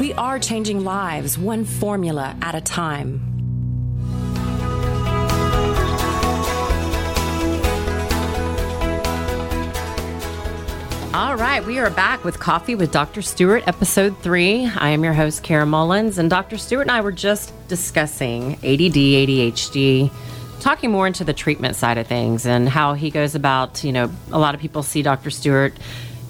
We 0.01 0.15
are 0.15 0.39
changing 0.39 0.85
lives 0.85 1.37
one 1.37 1.67
formula 1.67 2.35
at 2.41 2.55
a 2.55 2.63
time. 2.63 3.21
All 11.13 11.37
right, 11.37 11.63
we 11.67 11.79
are 11.79 11.91
back 11.91 12.25
with 12.25 12.41
Coffee 12.41 12.75
with 12.75 12.91
Dr. 12.91 13.21
Stewart, 13.21 13.69
episode 13.69 14.17
three. 14.19 14.65
I 14.67 14.91
am 14.91 15.05
your 15.05 15.13
host, 15.13 15.43
Kara 15.43 15.67
Mullins, 15.67 16.17
and 16.17 16.31
Dr. 16.31 16.57
Stewart 16.57 16.83
and 16.83 16.91
I 16.91 17.03
were 17.03 17.13
just 17.13 17.53
discussing 17.69 18.55
ADD, 18.55 18.95
ADHD, 18.95 20.11
talking 20.61 20.91
more 20.91 21.07
into 21.07 21.25
the 21.25 21.35
treatment 21.35 21.77
side 21.77 21.99
of 21.99 22.07
things 22.07 22.47
and 22.47 22.67
how 22.67 22.95
he 22.95 23.11
goes 23.11 23.35
about, 23.35 23.85
you 23.85 23.93
know, 23.93 24.11
a 24.33 24.39
lot 24.39 24.55
of 24.55 24.61
people 24.61 24.83
see 24.83 25.03
Dr. 25.03 25.31
Stewart 25.31 25.75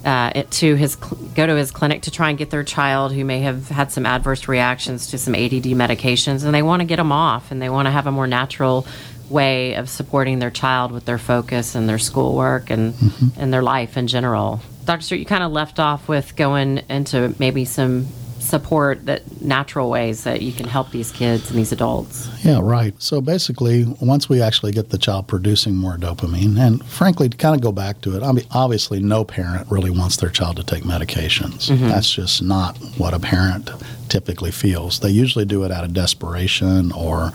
uh, 0.08 0.42
to 0.50 0.74
his 0.74 0.96
go 0.96 1.46
to 1.46 1.54
his 1.54 1.70
clinic 1.70 2.02
to 2.02 2.10
try 2.10 2.30
and 2.30 2.38
get 2.38 2.48
their 2.48 2.64
child 2.64 3.12
who 3.12 3.26
may 3.26 3.40
have 3.40 3.68
had 3.68 3.92
some 3.92 4.06
adverse 4.06 4.48
reactions 4.48 5.08
to 5.08 5.18
some 5.18 5.34
ADD 5.34 5.68
medications, 5.76 6.44
and 6.44 6.54
they 6.54 6.62
want 6.62 6.80
to 6.80 6.86
get 6.86 6.96
them 6.96 7.12
off, 7.12 7.50
and 7.50 7.60
they 7.60 7.68
want 7.68 7.86
to 7.86 7.90
have 7.90 8.06
a 8.06 8.10
more 8.10 8.26
natural 8.26 8.86
way 9.28 9.74
of 9.74 9.90
supporting 9.90 10.38
their 10.38 10.50
child 10.50 10.92
with 10.92 11.04
their 11.04 11.18
focus 11.18 11.74
and 11.74 11.86
their 11.86 11.98
schoolwork 11.98 12.70
and 12.70 12.94
mm-hmm. 12.94 13.38
and 13.38 13.52
their 13.52 13.62
life 13.62 13.98
in 13.98 14.06
general. 14.06 14.62
Dr. 14.86 15.02
Stewart, 15.02 15.18
you 15.18 15.26
kind 15.26 15.42
of 15.42 15.52
left 15.52 15.78
off 15.78 16.08
with 16.08 16.34
going 16.36 16.78
into 16.88 17.34
maybe 17.38 17.66
some 17.66 18.06
support 18.48 19.06
that 19.06 19.42
natural 19.42 19.90
ways 19.90 20.24
that 20.24 20.42
you 20.42 20.52
can 20.52 20.66
help 20.66 20.90
these 20.90 21.12
kids 21.12 21.50
and 21.50 21.58
these 21.58 21.70
adults. 21.72 22.28
Yeah, 22.44 22.60
right. 22.62 22.94
So 23.00 23.20
basically, 23.20 23.84
once 24.00 24.28
we 24.28 24.40
actually 24.40 24.72
get 24.72 24.90
the 24.90 24.98
child 24.98 25.28
producing 25.28 25.76
more 25.76 25.96
dopamine, 25.96 26.58
and 26.58 26.84
frankly, 26.86 27.28
to 27.28 27.36
kind 27.36 27.54
of 27.54 27.60
go 27.60 27.72
back 27.72 28.00
to 28.02 28.16
it, 28.16 28.22
I 28.22 28.32
mean, 28.32 28.46
obviously, 28.50 29.00
no 29.00 29.24
parent 29.24 29.70
really 29.70 29.90
wants 29.90 30.16
their 30.16 30.30
child 30.30 30.56
to 30.56 30.64
take 30.64 30.84
medications. 30.84 31.70
Mm-hmm. 31.70 31.88
That's 31.88 32.10
just 32.10 32.42
not 32.42 32.78
what 32.96 33.14
a 33.14 33.20
parent 33.20 33.70
typically 34.08 34.50
feels. 34.50 35.00
They 35.00 35.10
usually 35.10 35.44
do 35.44 35.64
it 35.64 35.70
out 35.70 35.84
of 35.84 35.92
desperation 35.92 36.92
or 36.92 37.32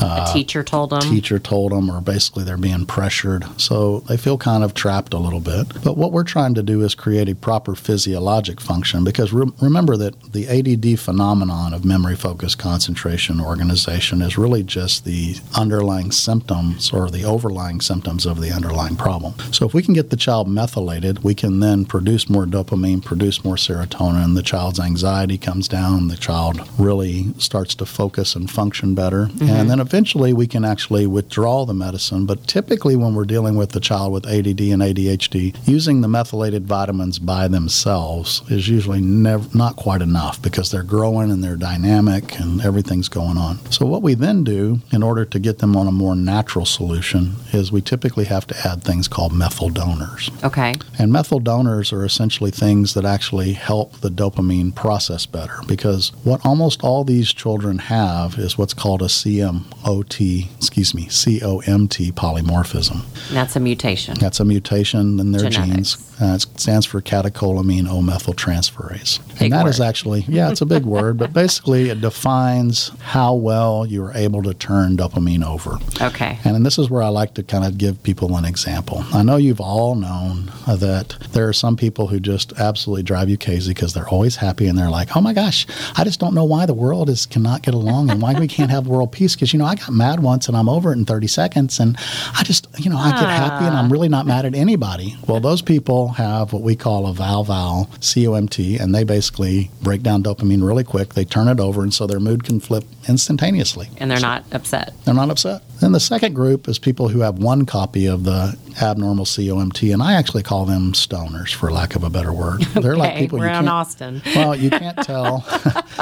uh, 0.00 0.26
a 0.28 0.32
teacher 0.32 0.62
told 0.62 0.90
them. 0.90 1.00
Teacher 1.00 1.38
told 1.38 1.72
them, 1.72 1.90
or 1.90 2.00
basically 2.00 2.44
they're 2.44 2.56
being 2.56 2.86
pressured. 2.86 3.44
So 3.60 4.00
they 4.00 4.16
feel 4.16 4.38
kind 4.38 4.64
of 4.64 4.74
trapped 4.74 5.14
a 5.14 5.18
little 5.18 5.40
bit. 5.40 5.82
But 5.82 5.96
what 5.96 6.12
we're 6.12 6.24
trying 6.24 6.54
to 6.54 6.62
do 6.62 6.82
is 6.82 6.94
create 6.94 7.28
a 7.28 7.34
proper 7.34 7.74
physiologic 7.74 8.60
function 8.60 9.04
because 9.04 9.32
re- 9.32 9.50
remember 9.60 9.96
that 9.96 10.32
the 10.32 10.48
ADD 10.48 10.98
phenomenon 10.98 11.72
of 11.74 11.84
memory, 11.84 12.16
focus, 12.16 12.54
concentration, 12.54 13.40
organization 13.40 14.22
is 14.22 14.36
really 14.36 14.62
just 14.62 15.04
the 15.04 15.36
underlying 15.56 16.10
symptoms 16.10 16.92
or 16.92 17.10
the 17.10 17.24
overlying 17.24 17.80
symptoms 17.80 18.26
of 18.26 18.40
the 18.40 18.50
underlying 18.50 18.96
problem. 18.96 19.34
So 19.52 19.66
if 19.66 19.74
we 19.74 19.82
can 19.82 19.94
get 19.94 20.10
the 20.10 20.16
child 20.16 20.48
methylated, 20.48 21.22
we 21.22 21.34
can 21.34 21.60
then 21.60 21.84
produce 21.84 22.28
more 22.28 22.46
dopamine, 22.46 23.04
produce 23.04 23.44
more 23.44 23.56
serotonin, 23.56 24.34
the 24.34 24.42
child's 24.42 24.80
anxiety 24.80 25.38
comes 25.38 25.68
down 25.68 25.93
down, 25.94 26.08
the 26.08 26.16
child 26.16 26.60
really 26.78 27.32
starts 27.38 27.74
to 27.76 27.86
focus 27.86 28.34
and 28.34 28.50
function 28.50 28.94
better. 28.94 29.26
Mm-hmm. 29.26 29.48
And 29.48 29.70
then 29.70 29.80
eventually 29.80 30.32
we 30.32 30.46
can 30.46 30.64
actually 30.64 31.06
withdraw 31.06 31.64
the 31.64 31.74
medicine. 31.74 32.26
But 32.26 32.46
typically, 32.46 32.96
when 32.96 33.14
we're 33.14 33.24
dealing 33.24 33.56
with 33.56 33.70
the 33.70 33.80
child 33.80 34.12
with 34.12 34.26
ADD 34.26 34.60
and 34.60 34.82
ADHD, 34.82 35.56
using 35.66 36.00
the 36.00 36.08
methylated 36.08 36.66
vitamins 36.66 37.18
by 37.18 37.48
themselves 37.48 38.42
is 38.50 38.68
usually 38.68 39.00
never, 39.00 39.46
not 39.56 39.76
quite 39.76 40.02
enough 40.02 40.40
because 40.42 40.70
they're 40.70 40.82
growing 40.82 41.30
and 41.30 41.42
they're 41.42 41.56
dynamic 41.56 42.38
and 42.38 42.60
everything's 42.60 43.08
going 43.08 43.36
on. 43.36 43.58
So, 43.70 43.86
what 43.86 44.02
we 44.02 44.14
then 44.14 44.44
do 44.44 44.80
in 44.92 45.02
order 45.02 45.24
to 45.24 45.38
get 45.38 45.58
them 45.58 45.76
on 45.76 45.86
a 45.86 45.92
more 45.92 46.14
natural 46.16 46.66
solution 46.66 47.34
is 47.52 47.72
we 47.72 47.80
typically 47.80 48.24
have 48.24 48.46
to 48.48 48.56
add 48.66 48.82
things 48.82 49.08
called 49.08 49.32
methyl 49.32 49.68
donors. 49.68 50.30
Okay. 50.42 50.74
And 50.98 51.12
methyl 51.12 51.40
donors 51.40 51.92
are 51.92 52.04
essentially 52.04 52.50
things 52.50 52.94
that 52.94 53.04
actually 53.04 53.52
help 53.52 54.00
the 54.00 54.10
dopamine 54.10 54.74
process 54.74 55.26
better 55.26 55.60
because 55.66 55.83
what 56.24 56.44
almost 56.46 56.82
all 56.82 57.04
these 57.04 57.32
children 57.32 57.78
have 57.78 58.38
is 58.38 58.56
what's 58.56 58.74
called 58.74 59.02
a 59.02 59.06
CMOT, 59.06 60.56
excuse 60.56 60.94
me, 60.94 61.06
COMT 61.06 62.12
polymorphism. 62.12 63.02
That's 63.30 63.54
a 63.56 63.60
mutation. 63.60 64.14
That's 64.18 64.40
a 64.40 64.44
mutation 64.44 65.20
in 65.20 65.32
their 65.32 65.50
Genetics. 65.50 65.96
genes. 65.96 66.13
Uh, 66.20 66.34
it 66.34 66.60
stands 66.60 66.86
for 66.86 67.00
catecholamine 67.00 67.88
O 67.88 68.00
methyltransferase. 68.00 69.18
Big 69.34 69.42
and 69.42 69.52
that 69.52 69.66
is 69.66 69.80
word. 69.80 69.86
actually, 69.86 70.20
yeah, 70.28 70.50
it's 70.50 70.60
a 70.60 70.66
big 70.66 70.84
word, 70.84 71.18
but 71.18 71.32
basically 71.44 71.90
it 71.90 72.00
defines 72.00 72.90
how 73.00 73.34
well 73.34 73.84
you 73.86 74.04
are 74.04 74.12
able 74.14 74.42
to 74.42 74.54
turn 74.54 74.96
dopamine 74.96 75.44
over. 75.44 75.78
Okay. 76.00 76.38
And 76.44 76.64
this 76.64 76.78
is 76.78 76.88
where 76.88 77.02
I 77.02 77.08
like 77.08 77.34
to 77.34 77.42
kind 77.42 77.64
of 77.64 77.78
give 77.78 78.02
people 78.02 78.36
an 78.36 78.44
example. 78.44 79.04
I 79.12 79.22
know 79.22 79.36
you've 79.36 79.60
all 79.60 79.94
known 79.94 80.52
uh, 80.66 80.76
that 80.76 81.16
there 81.32 81.48
are 81.48 81.52
some 81.52 81.76
people 81.76 82.06
who 82.08 82.20
just 82.20 82.52
absolutely 82.58 83.02
drive 83.02 83.28
you 83.28 83.36
crazy 83.36 83.74
because 83.74 83.92
they're 83.92 84.08
always 84.08 84.36
happy 84.36 84.66
and 84.66 84.78
they're 84.78 84.90
like, 84.90 85.16
oh 85.16 85.20
my 85.20 85.32
gosh, 85.32 85.66
I 85.96 86.04
just 86.04 86.20
don't 86.20 86.34
know 86.34 86.44
why 86.44 86.66
the 86.66 86.74
world 86.74 87.08
is 87.08 87.26
cannot 87.26 87.62
get 87.62 87.74
along 87.74 88.10
and 88.10 88.22
why 88.22 88.38
we 88.38 88.48
can't 88.48 88.70
have 88.70 88.86
world 88.86 89.12
peace. 89.12 89.34
Because, 89.34 89.52
you 89.52 89.58
know, 89.58 89.64
I 89.64 89.74
got 89.74 89.90
mad 89.90 90.20
once 90.20 90.48
and 90.48 90.56
I'm 90.56 90.68
over 90.68 90.92
it 90.92 90.96
in 90.96 91.04
30 91.04 91.26
seconds 91.26 91.80
and 91.80 91.96
I 92.36 92.42
just, 92.44 92.68
you 92.78 92.90
know, 92.90 92.98
I 92.98 93.10
get 93.10 93.28
happy 93.28 93.64
and 93.64 93.76
I'm 93.76 93.92
really 93.92 94.08
not 94.08 94.26
mad 94.26 94.46
at 94.46 94.54
anybody. 94.54 95.16
Well, 95.26 95.40
those 95.40 95.62
people 95.62 96.03
have 96.08 96.52
what 96.52 96.62
we 96.62 96.76
call 96.76 97.06
a 97.06 97.12
val 97.12 97.44
val 97.44 97.90
COMT 98.00 98.80
and 98.80 98.94
they 98.94 99.04
basically 99.04 99.70
break 99.82 100.02
down 100.02 100.22
dopamine 100.22 100.66
really 100.66 100.84
quick. 100.84 101.14
They 101.14 101.24
turn 101.24 101.48
it 101.48 101.60
over 101.60 101.82
and 101.82 101.92
so 101.92 102.06
their 102.06 102.20
mood 102.20 102.44
can 102.44 102.60
flip 102.60 102.84
instantaneously. 103.08 103.88
And 103.98 104.10
they're 104.10 104.20
not 104.20 104.44
upset. 104.52 104.92
They're 105.04 105.14
not 105.14 105.30
upset. 105.30 105.62
Then 105.80 105.92
the 105.92 106.00
second 106.00 106.34
group 106.34 106.68
is 106.68 106.78
people 106.78 107.08
who 107.08 107.20
have 107.20 107.38
one 107.38 107.66
copy 107.66 108.06
of 108.06 108.24
the 108.24 108.56
abnormal 108.80 109.24
COMT, 109.24 109.92
and 109.92 110.02
I 110.02 110.14
actually 110.14 110.42
call 110.42 110.64
them 110.64 110.92
stoners, 110.92 111.52
for 111.52 111.70
lack 111.70 111.94
of 111.94 112.04
a 112.04 112.10
better 112.10 112.32
word. 112.32 112.62
They're 112.74 112.96
like 112.96 113.16
people 113.16 113.38
we're 113.38 113.52
you 113.52 113.58
in. 113.58 113.68
Austin. 113.68 114.22
Well, 114.34 114.56
you 114.56 114.70
can't 114.70 114.96
tell. 115.02 115.44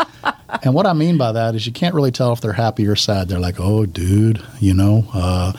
and 0.63 0.73
what 0.75 0.87
I 0.87 0.93
mean 0.93 1.19
by 1.19 1.33
that 1.33 1.55
is 1.55 1.67
you 1.67 1.73
can't 1.73 1.95
really 1.95 2.11
tell 2.11 2.33
if 2.33 2.41
they're 2.41 2.53
happy 2.53 2.87
or 2.87 2.97
sad. 2.97 3.29
They're 3.29 3.39
like, 3.41 3.61
"Oh, 3.61 3.85
dude, 3.85 4.43
you 4.59 4.73
know, 4.75 5.07
uh, 5.13 5.53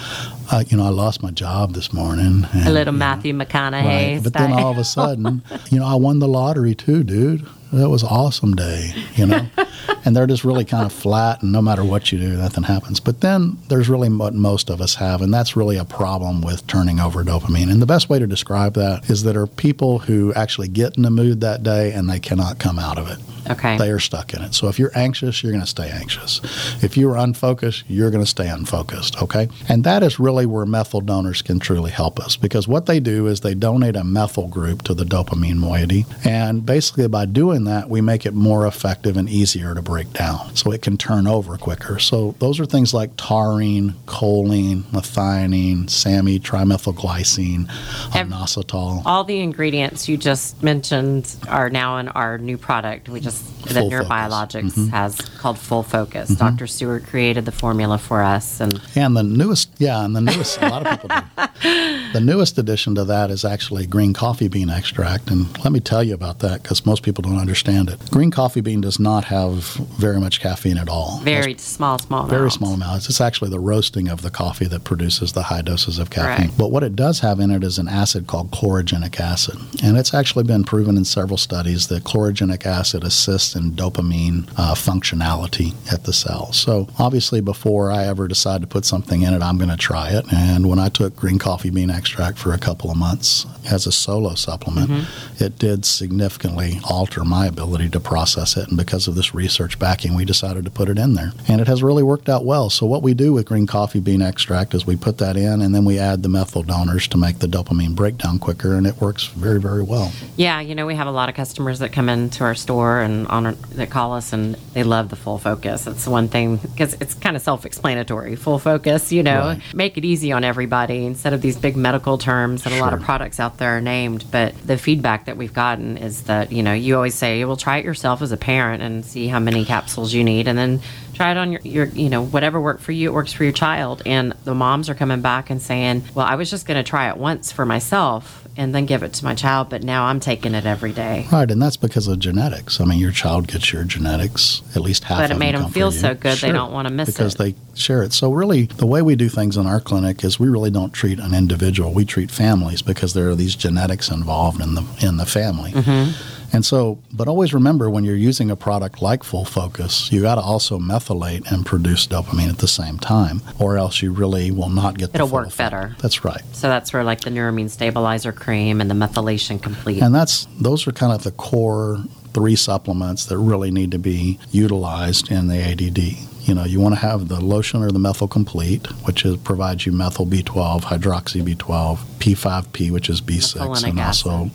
I, 0.52 0.66
you 0.70 0.78
know, 0.78 0.86
I 0.86 0.90
lost 0.90 1.24
my 1.24 1.32
job 1.32 1.74
this 1.74 1.94
morning." 1.94 2.46
A 2.46 2.50
and, 2.54 2.66
little 2.66 2.80
you 2.80 2.86
know, 2.86 2.92
Matthew 2.92 3.34
McConaughey. 3.34 4.16
Right. 4.16 4.20
But 4.24 4.34
then 4.34 4.52
all 4.52 4.72
of 4.72 4.78
a 4.78 4.84
sudden, 4.84 5.42
you 5.70 5.80
know, 5.80 5.86
I 5.86 5.96
won 5.96 6.20
the 6.20 6.28
lottery 6.28 6.76
too, 6.76 7.04
dude. 7.04 7.48
That 7.74 7.90
was 7.90 8.04
awesome 8.04 8.56
day, 8.56 8.94
you 9.16 9.26
know. 9.26 9.48
and 10.06 10.16
they're 10.16 10.28
just 10.28 10.44
really 10.44 10.66
kind 10.66 10.86
of 10.86 10.94
flat, 10.94 11.42
and 11.42 11.52
no 11.52 11.62
matter 11.62 11.84
what 11.84 12.12
you 12.12 12.20
do, 12.20 12.30
nothing 12.38 12.64
happens. 12.64 13.00
But 13.00 13.22
then 13.22 13.58
there's 13.70 13.90
really 13.90 14.10
what 14.10 14.34
most 14.34 14.70
of 14.70 14.82
us 14.82 14.96
have, 14.96 15.22
and 15.22 15.34
that's 15.34 15.56
really 15.56 15.78
a 15.78 15.86
problem 15.86 16.42
with 16.42 16.68
turning 16.68 17.00
over 17.00 17.24
dopamine. 17.24 17.72
And 17.72 17.82
the 17.82 17.86
best 17.86 18.10
way 18.10 18.20
to 18.20 18.28
describe 18.28 18.74
that 18.76 19.10
is 19.10 19.24
that 19.24 19.36
are 19.36 19.48
people 19.48 20.00
who 20.00 20.34
actually 20.34 20.68
get 20.68 20.98
in 20.98 21.04
the 21.04 21.10
mood 21.10 21.42
that 21.42 21.64
day 21.64 21.92
and 21.92 22.10
they 22.10 22.20
cannot 22.20 22.60
come 22.60 22.80
out 22.80 22.98
of 22.98 23.10
it. 23.10 23.18
okay. 23.50 23.78
They 23.78 23.90
are 23.90 24.00
stuck 24.00 24.34
in 24.34 24.42
it. 24.42 24.54
So 24.54 24.68
if 24.68 24.80
you're 24.80 24.92
anxious, 24.96 25.44
you're 25.44 25.52
going 25.52 25.64
to 25.64 25.68
stay 25.68 25.90
anxious. 25.90 26.42
If 26.84 26.96
you 26.96 27.10
are 27.10 27.18
unfocused, 27.18 27.84
you're 27.88 28.12
going 28.12 28.24
to 28.24 28.30
stay 28.30 28.48
unfocused. 28.48 29.22
Okay. 29.22 29.50
And 29.68 29.84
that 29.84 30.04
is 30.04 30.20
really 30.20 30.46
where 30.46 30.66
methyl 30.66 31.02
donors 31.02 31.42
can 31.42 31.60
truly 31.60 31.92
help 31.92 32.20
us 32.20 32.38
because 32.38 32.68
what 32.68 32.86
they 32.86 33.00
do 33.00 33.28
is 33.28 33.42
they 33.42 33.54
donate 33.54 33.96
a 33.96 34.04
methyl 34.04 34.48
group 34.48 34.82
to 34.84 34.94
the 34.94 35.04
dopamine 35.04 35.58
moiety. 35.58 36.06
And 36.24 36.66
basically, 36.66 37.08
by 37.08 37.26
doing 37.26 37.63
that, 37.66 37.90
we 37.90 38.02
make 38.02 38.26
it 38.26 38.34
more 38.34 38.66
effective 38.66 39.18
and 39.18 39.30
easier 39.30 39.74
to 39.74 39.82
break 39.82 40.12
down 40.14 40.56
so 40.56 40.72
it 40.72 40.82
can 40.82 40.98
turn 40.98 41.28
over 41.28 41.58
quicker. 41.58 42.00
So 42.00 42.36
those 42.40 42.60
are 42.60 42.66
things 42.66 42.94
like 42.94 43.16
taurine, 43.18 43.94
choline, 44.06 44.84
methionine, 44.84 45.90
SAMe, 45.90 46.40
trimethylglycine, 46.40 47.70
um, 48.16 48.32
inositol. 48.32 49.02
all 49.06 49.24
the 49.24 49.40
ingredients 49.40 50.08
you 50.08 50.18
just 50.18 50.62
mentioned 50.64 51.36
are 51.48 51.70
now 51.70 51.98
in 51.98 52.08
our 52.10 52.38
new 52.38 52.58
product. 52.58 53.10
We 53.10 53.20
just 53.20 53.44
that. 53.66 53.84
Neurobiologix 53.86 54.64
mm-hmm. 54.64 54.88
has 54.88 55.16
called 55.16 55.58
Full 55.58 55.84
Focus. 55.84 56.32
Mm-hmm. 56.32 56.44
Dr. 56.44 56.68
Stewart 56.68 57.06
created 57.06 57.46
the 57.46 57.52
formula 57.52 57.98
for 57.98 58.22
us, 58.22 58.60
and 58.60 58.82
And 58.96 59.16
the 59.16 59.24
newest, 59.24 59.70
yeah, 59.78 60.04
and 60.04 60.16
the 60.16 60.22
newest, 60.22 60.62
a 60.62 60.68
lot 60.68 60.86
of 60.86 61.02
people 61.02 61.10
do. 61.10 61.24
The 62.14 62.22
newest 62.22 62.60
addition 62.60 62.94
to 62.96 63.06
that 63.06 63.32
is 63.32 63.44
actually 63.44 63.88
green 63.88 64.14
coffee 64.14 64.48
bean 64.48 64.70
extract. 64.70 65.32
And 65.32 65.58
let 65.64 65.72
me 65.72 65.80
tell 65.80 66.04
you 66.04 66.14
about 66.14 66.40
that 66.40 66.62
because 66.62 66.86
most 66.86 67.02
people 67.02 67.24
don't 67.24 67.40
understand 67.40 67.53
it. 67.56 68.12
Green 68.12 68.32
coffee 68.32 68.62
bean 68.62 68.82
does 68.82 69.00
not 69.00 69.26
have 69.26 69.64
very 70.00 70.20
much 70.20 70.40
caffeine 70.42 70.78
at 70.78 70.90
all. 70.90 71.20
very 71.20 71.56
small, 71.58 72.00
small, 72.00 72.26
Very 72.26 72.42
amounts. 72.42 72.56
small 72.56 72.74
amounts. 72.74 73.10
It's 73.10 73.22
actually 73.22 73.52
the 73.52 73.60
roasting 73.60 74.08
of 74.10 74.22
the 74.24 74.30
coffee 74.32 74.66
that 74.66 74.84
produces 74.84 75.34
the 75.34 75.44
high 75.44 75.62
doses 75.62 76.00
of 76.00 76.10
caffeine. 76.10 76.48
Correct. 76.48 76.58
But 76.58 76.72
what 76.72 76.84
it 76.84 76.96
does 76.96 77.20
have 77.20 77.40
in 77.40 77.52
it 77.52 77.64
is 77.64 77.78
an 77.78 77.88
acid 77.88 78.26
called 78.28 78.52
chlorogenic 78.52 79.20
acid. 79.20 79.56
And 79.84 79.98
it's 79.98 80.14
actually 80.14 80.44
been 80.46 80.64
proven 80.64 80.98
in 80.98 81.06
several 81.06 81.38
studies 81.38 81.88
that 81.88 82.04
chlorogenic 82.04 82.66
acid 82.66 83.04
assists 83.04 83.56
in 83.56 83.72
dopamine 83.74 84.50
uh, 84.58 84.74
functionality 84.76 85.74
at 85.94 86.04
the 86.06 86.14
cell. 86.14 86.52
So 86.54 86.88
obviously, 86.98 87.40
before 87.42 87.92
I 87.92 88.06
ever 88.06 88.28
decide 88.28 88.62
to 88.62 88.68
put 88.68 88.86
something 88.86 89.22
in 89.22 89.34
it, 89.34 89.42
I'm 89.42 89.58
going 89.58 89.70
to 89.70 89.78
try 89.78 90.10
it. 90.10 90.26
And 90.34 90.68
when 90.68 90.80
I 90.80 90.90
took 90.90 91.16
green 91.16 91.40
coffee 91.40 91.70
bean 91.70 91.90
extract 91.90 92.38
for 92.40 92.52
a 92.54 92.58
couple 92.58 92.90
of 92.90 92.98
months 92.98 93.46
as 93.70 93.86
a 93.88 93.92
solo 93.92 94.34
supplement, 94.36 95.08
it 95.40 95.58
did 95.60 95.86
significantly 95.86 96.80
alter 96.90 97.24
my 97.24 97.43
ability 97.48 97.90
to 97.90 98.00
process 98.00 98.58
it. 98.58 98.68
And 98.70 98.78
because 98.78 99.08
of 99.08 99.16
this 99.16 99.34
research 99.34 99.80
backing, 99.80 100.16
we 100.16 100.26
decided 100.26 100.66
to 100.66 100.72
put 100.72 100.90
it 100.90 100.98
in 100.98 101.14
there. 101.14 101.32
And 101.48 101.60
it 101.62 101.68
has 101.68 101.84
really 101.84 102.04
worked 102.04 102.30
out 102.30 102.46
well. 102.46 102.70
So, 102.70 102.86
what 102.86 103.02
we 103.04 103.14
do 103.14 103.34
with 103.34 103.46
green 103.46 103.68
coffee 103.68 104.00
bean 104.00 104.22
extract 104.22 104.74
is 104.74 104.86
we 104.86 104.96
put 104.96 105.18
that 105.20 105.36
in 105.38 105.62
and 105.62 105.74
then 105.74 105.86
we 105.86 106.00
add 106.00 106.24
the 106.24 106.30
methyl 106.30 106.64
donors 106.64 107.08
to 107.10 107.18
make 107.18 107.40
the 107.40 107.48
dopamine 107.48 107.96
breakdown 107.96 108.40
quicker. 108.40 108.76
And 108.76 108.86
it 108.88 109.00
works 109.02 109.28
very, 109.28 109.60
very 109.60 109.84
well. 109.84 110.12
Yeah, 110.38 110.60
you 110.62 110.76
know, 110.76 110.86
we 110.86 110.96
have 110.96 111.08
a 111.08 111.12
lot 111.12 111.30
of 111.30 111.36
customers 111.36 111.80
that 111.80 111.92
come 111.92 112.10
into 112.10 112.44
our 112.44 112.56
store 112.56 113.02
and 113.02 113.28
on 113.28 113.46
our, 113.46 113.52
that 113.54 113.90
call 113.90 114.14
us, 114.14 114.34
and 114.34 114.56
they 114.74 114.84
love 114.84 115.10
the 115.10 115.16
full 115.16 115.38
focus. 115.38 115.88
It's 115.88 116.08
one 116.08 116.28
thing 116.28 116.58
because 116.58 116.94
it's 117.00 117.14
kind 117.14 117.36
of 117.36 117.42
self-explanatory. 117.42 118.36
Full 118.36 118.60
focus, 118.60 119.12
you 119.12 119.24
know, 119.24 119.34
Right. 119.34 119.62
make 119.74 119.98
it 119.98 120.06
easy 120.06 120.32
on 120.32 120.44
everybody 120.44 121.06
instead 121.06 121.34
of 121.34 121.42
these 121.42 121.58
big 121.58 121.76
medical 121.76 122.18
terms 122.18 122.64
that 122.64 122.74
a 122.74 122.80
lot 122.80 122.94
of 122.94 123.02
products 123.02 123.40
out 123.40 123.58
there 123.58 123.78
are 123.78 123.82
named. 123.82 124.26
But 124.32 124.56
the 124.66 124.78
feedback 124.78 125.26
that 125.26 125.38
we've 125.38 125.54
gotten 125.54 125.98
is 125.98 126.24
that 126.24 126.52
you 126.52 126.62
know, 126.64 126.74
you 126.74 126.96
always 126.96 127.16
say, 127.24 127.46
"Well, 127.46 127.56
try 127.56 127.78
it 127.78 127.86
yourself 127.86 128.22
as 128.22 128.32
a 128.32 128.38
parent 128.38 128.84
and 128.84 129.06
see 129.06 129.28
how 129.28 129.40
many 129.40 129.64
capsules 129.64 130.14
you 130.14 130.24
need, 130.24 130.48
and 130.48 130.58
then 130.58 130.82
try 131.14 131.32
it 131.32 131.38
on 131.38 131.52
your, 131.54 131.62
your 131.64 131.86
you 131.86 132.10
know, 132.10 132.26
whatever 132.26 132.60
worked 132.60 132.82
for 132.82 132.92
you, 132.92 133.10
it 133.10 133.14
works 133.14 133.32
for 133.32 133.44
your 133.44 133.54
child." 133.54 134.02
And 134.06 134.34
the 134.44 134.54
moms 134.54 134.90
are 134.90 134.96
coming 134.96 135.22
back 135.22 135.50
and 135.50 135.62
saying, 135.62 136.04
"Well, 136.14 136.26
I 136.26 136.36
was 136.36 136.50
just 136.50 136.66
going 136.68 136.84
to 136.84 136.90
try 136.90 137.10
it 137.10 137.18
once 137.18 137.52
for 137.52 137.66
myself." 137.66 138.42
And 138.56 138.76
then 138.76 138.86
give 138.86 139.02
it 139.02 139.14
to 139.14 139.26
my 139.26 139.34
child, 139.34 139.70
but 139.70 139.82
now 139.82 140.06
I'm 140.06 140.20
taking 140.20 140.54
it 140.54 140.68
every 140.68 140.94
day. 140.94 141.26
Right, 141.32 141.50
and 141.50 141.60
that's 141.60 141.76
because 141.76 142.08
of 142.08 142.20
genetics. 142.20 142.80
I 142.80 142.86
mean, 142.86 143.00
your 143.00 143.12
child 143.12 143.48
gets 143.48 143.74
your 143.74 143.84
genetics, 143.84 144.62
at 144.76 144.84
least 144.84 145.06
half 145.06 145.24
of 145.24 145.30
them 145.30 145.30
But 145.30 145.36
it 145.36 145.40
made 145.40 145.56
them 145.56 145.64
them 145.64 145.72
feel 145.72 145.92
so 145.92 146.14
good, 146.14 146.38
they 146.38 146.52
don't 146.52 146.72
wanna 146.72 146.92
miss 146.92 147.08
because 147.08 147.34
it. 147.34 147.38
Because 147.40 147.56
they 147.56 147.74
share 147.74 148.04
it. 148.04 148.14
So 148.14 148.32
really, 148.32 148.68
the 148.68 148.86
way 148.86 149.02
we 149.02 149.16
do 149.16 149.28
things 149.28 149.58
in 149.58 149.66
our 149.66 149.80
clinic 149.80 150.24
is 150.24 150.40
we 150.40 150.50
really 150.50 150.70
don't 150.70 150.94
treat 150.94 151.18
an 151.20 151.34
individual. 151.34 151.94
We 151.94 152.06
treat 152.06 152.30
families 152.30 152.84
because 152.84 153.16
there 153.16 153.28
are 153.30 153.36
these 153.36 153.56
genetics 153.56 154.12
involved 154.12 154.62
in 154.62 154.76
the 154.76 154.84
in 155.02 155.18
the 155.18 155.26
family. 155.26 155.72
Mm-hmm. 155.72 156.43
And 156.54 156.64
so, 156.64 157.00
but 157.12 157.28
always 157.28 157.54
remember 157.54 157.90
when 157.90 158.04
you're 158.04 158.16
using 158.16 158.52
a 158.52 158.56
product 158.56 159.02
like 159.02 159.24
Full 159.24 159.44
Focus, 159.44 160.12
you 160.12 160.22
got 160.22 160.36
to 160.36 160.42
also 160.42 160.78
methylate 160.78 161.52
and 161.52 161.66
produce 161.66 162.06
dopamine 162.06 162.50
at 162.50 162.60
the 162.60 162.68
same 162.68 163.00
time, 163.00 163.42
or 163.60 163.76
else 163.78 164.02
you 164.04 164.12
really 164.14 164.52
will 164.52 164.70
not 164.70 164.98
get 165.00 165.12
the 165.12 165.16
It'll 165.16 165.28
work 165.28 165.48
effect. 165.48 165.72
better. 165.72 165.96
That's 166.00 166.24
right. 166.24 166.44
So 166.54 166.68
that's 166.68 166.94
where 166.94 167.04
like 167.04 167.22
the 167.22 167.32
Neuroimmune 167.32 167.72
stabilizer 167.72 168.32
cream 168.32 168.80
and 168.82 168.90
the 168.90 168.96
methylation 168.96 169.62
complete. 169.62 170.02
And 170.04 170.14
that's 170.14 170.48
those 170.60 170.88
are 170.88 170.92
kind 170.92 171.12
of 171.12 171.24
the 171.24 171.32
core 171.32 172.04
three 172.34 172.56
supplements 172.56 173.26
that 173.28 173.38
really 173.38 173.72
need 173.72 173.92
to 173.92 174.00
be 174.00 174.40
utilized 174.52 175.32
in 175.32 175.48
the 175.48 175.58
ADD. 175.62 176.00
You 176.48 176.54
know, 176.56 176.66
you 176.66 176.82
want 176.82 176.96
to 176.96 177.00
have 177.00 177.30
the 177.30 177.40
lotion 177.40 177.84
or 177.84 177.92
the 177.92 178.00
methyl 178.00 178.28
complete, 178.28 178.86
which 179.06 179.24
is, 179.24 179.38
provides 179.38 179.86
you 179.86 179.92
methyl 179.92 180.26
B12, 180.26 180.82
hydroxy 180.82 181.42
B12, 181.42 182.00
P5P, 182.24 182.90
which 182.90 183.10
is 183.10 183.20
B6, 183.20 183.84
and 183.86 184.00
acid. 184.00 184.32
also, 184.32 184.50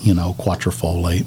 you 0.00 0.12
know, 0.12 0.34
quatrefolate. 0.40 1.24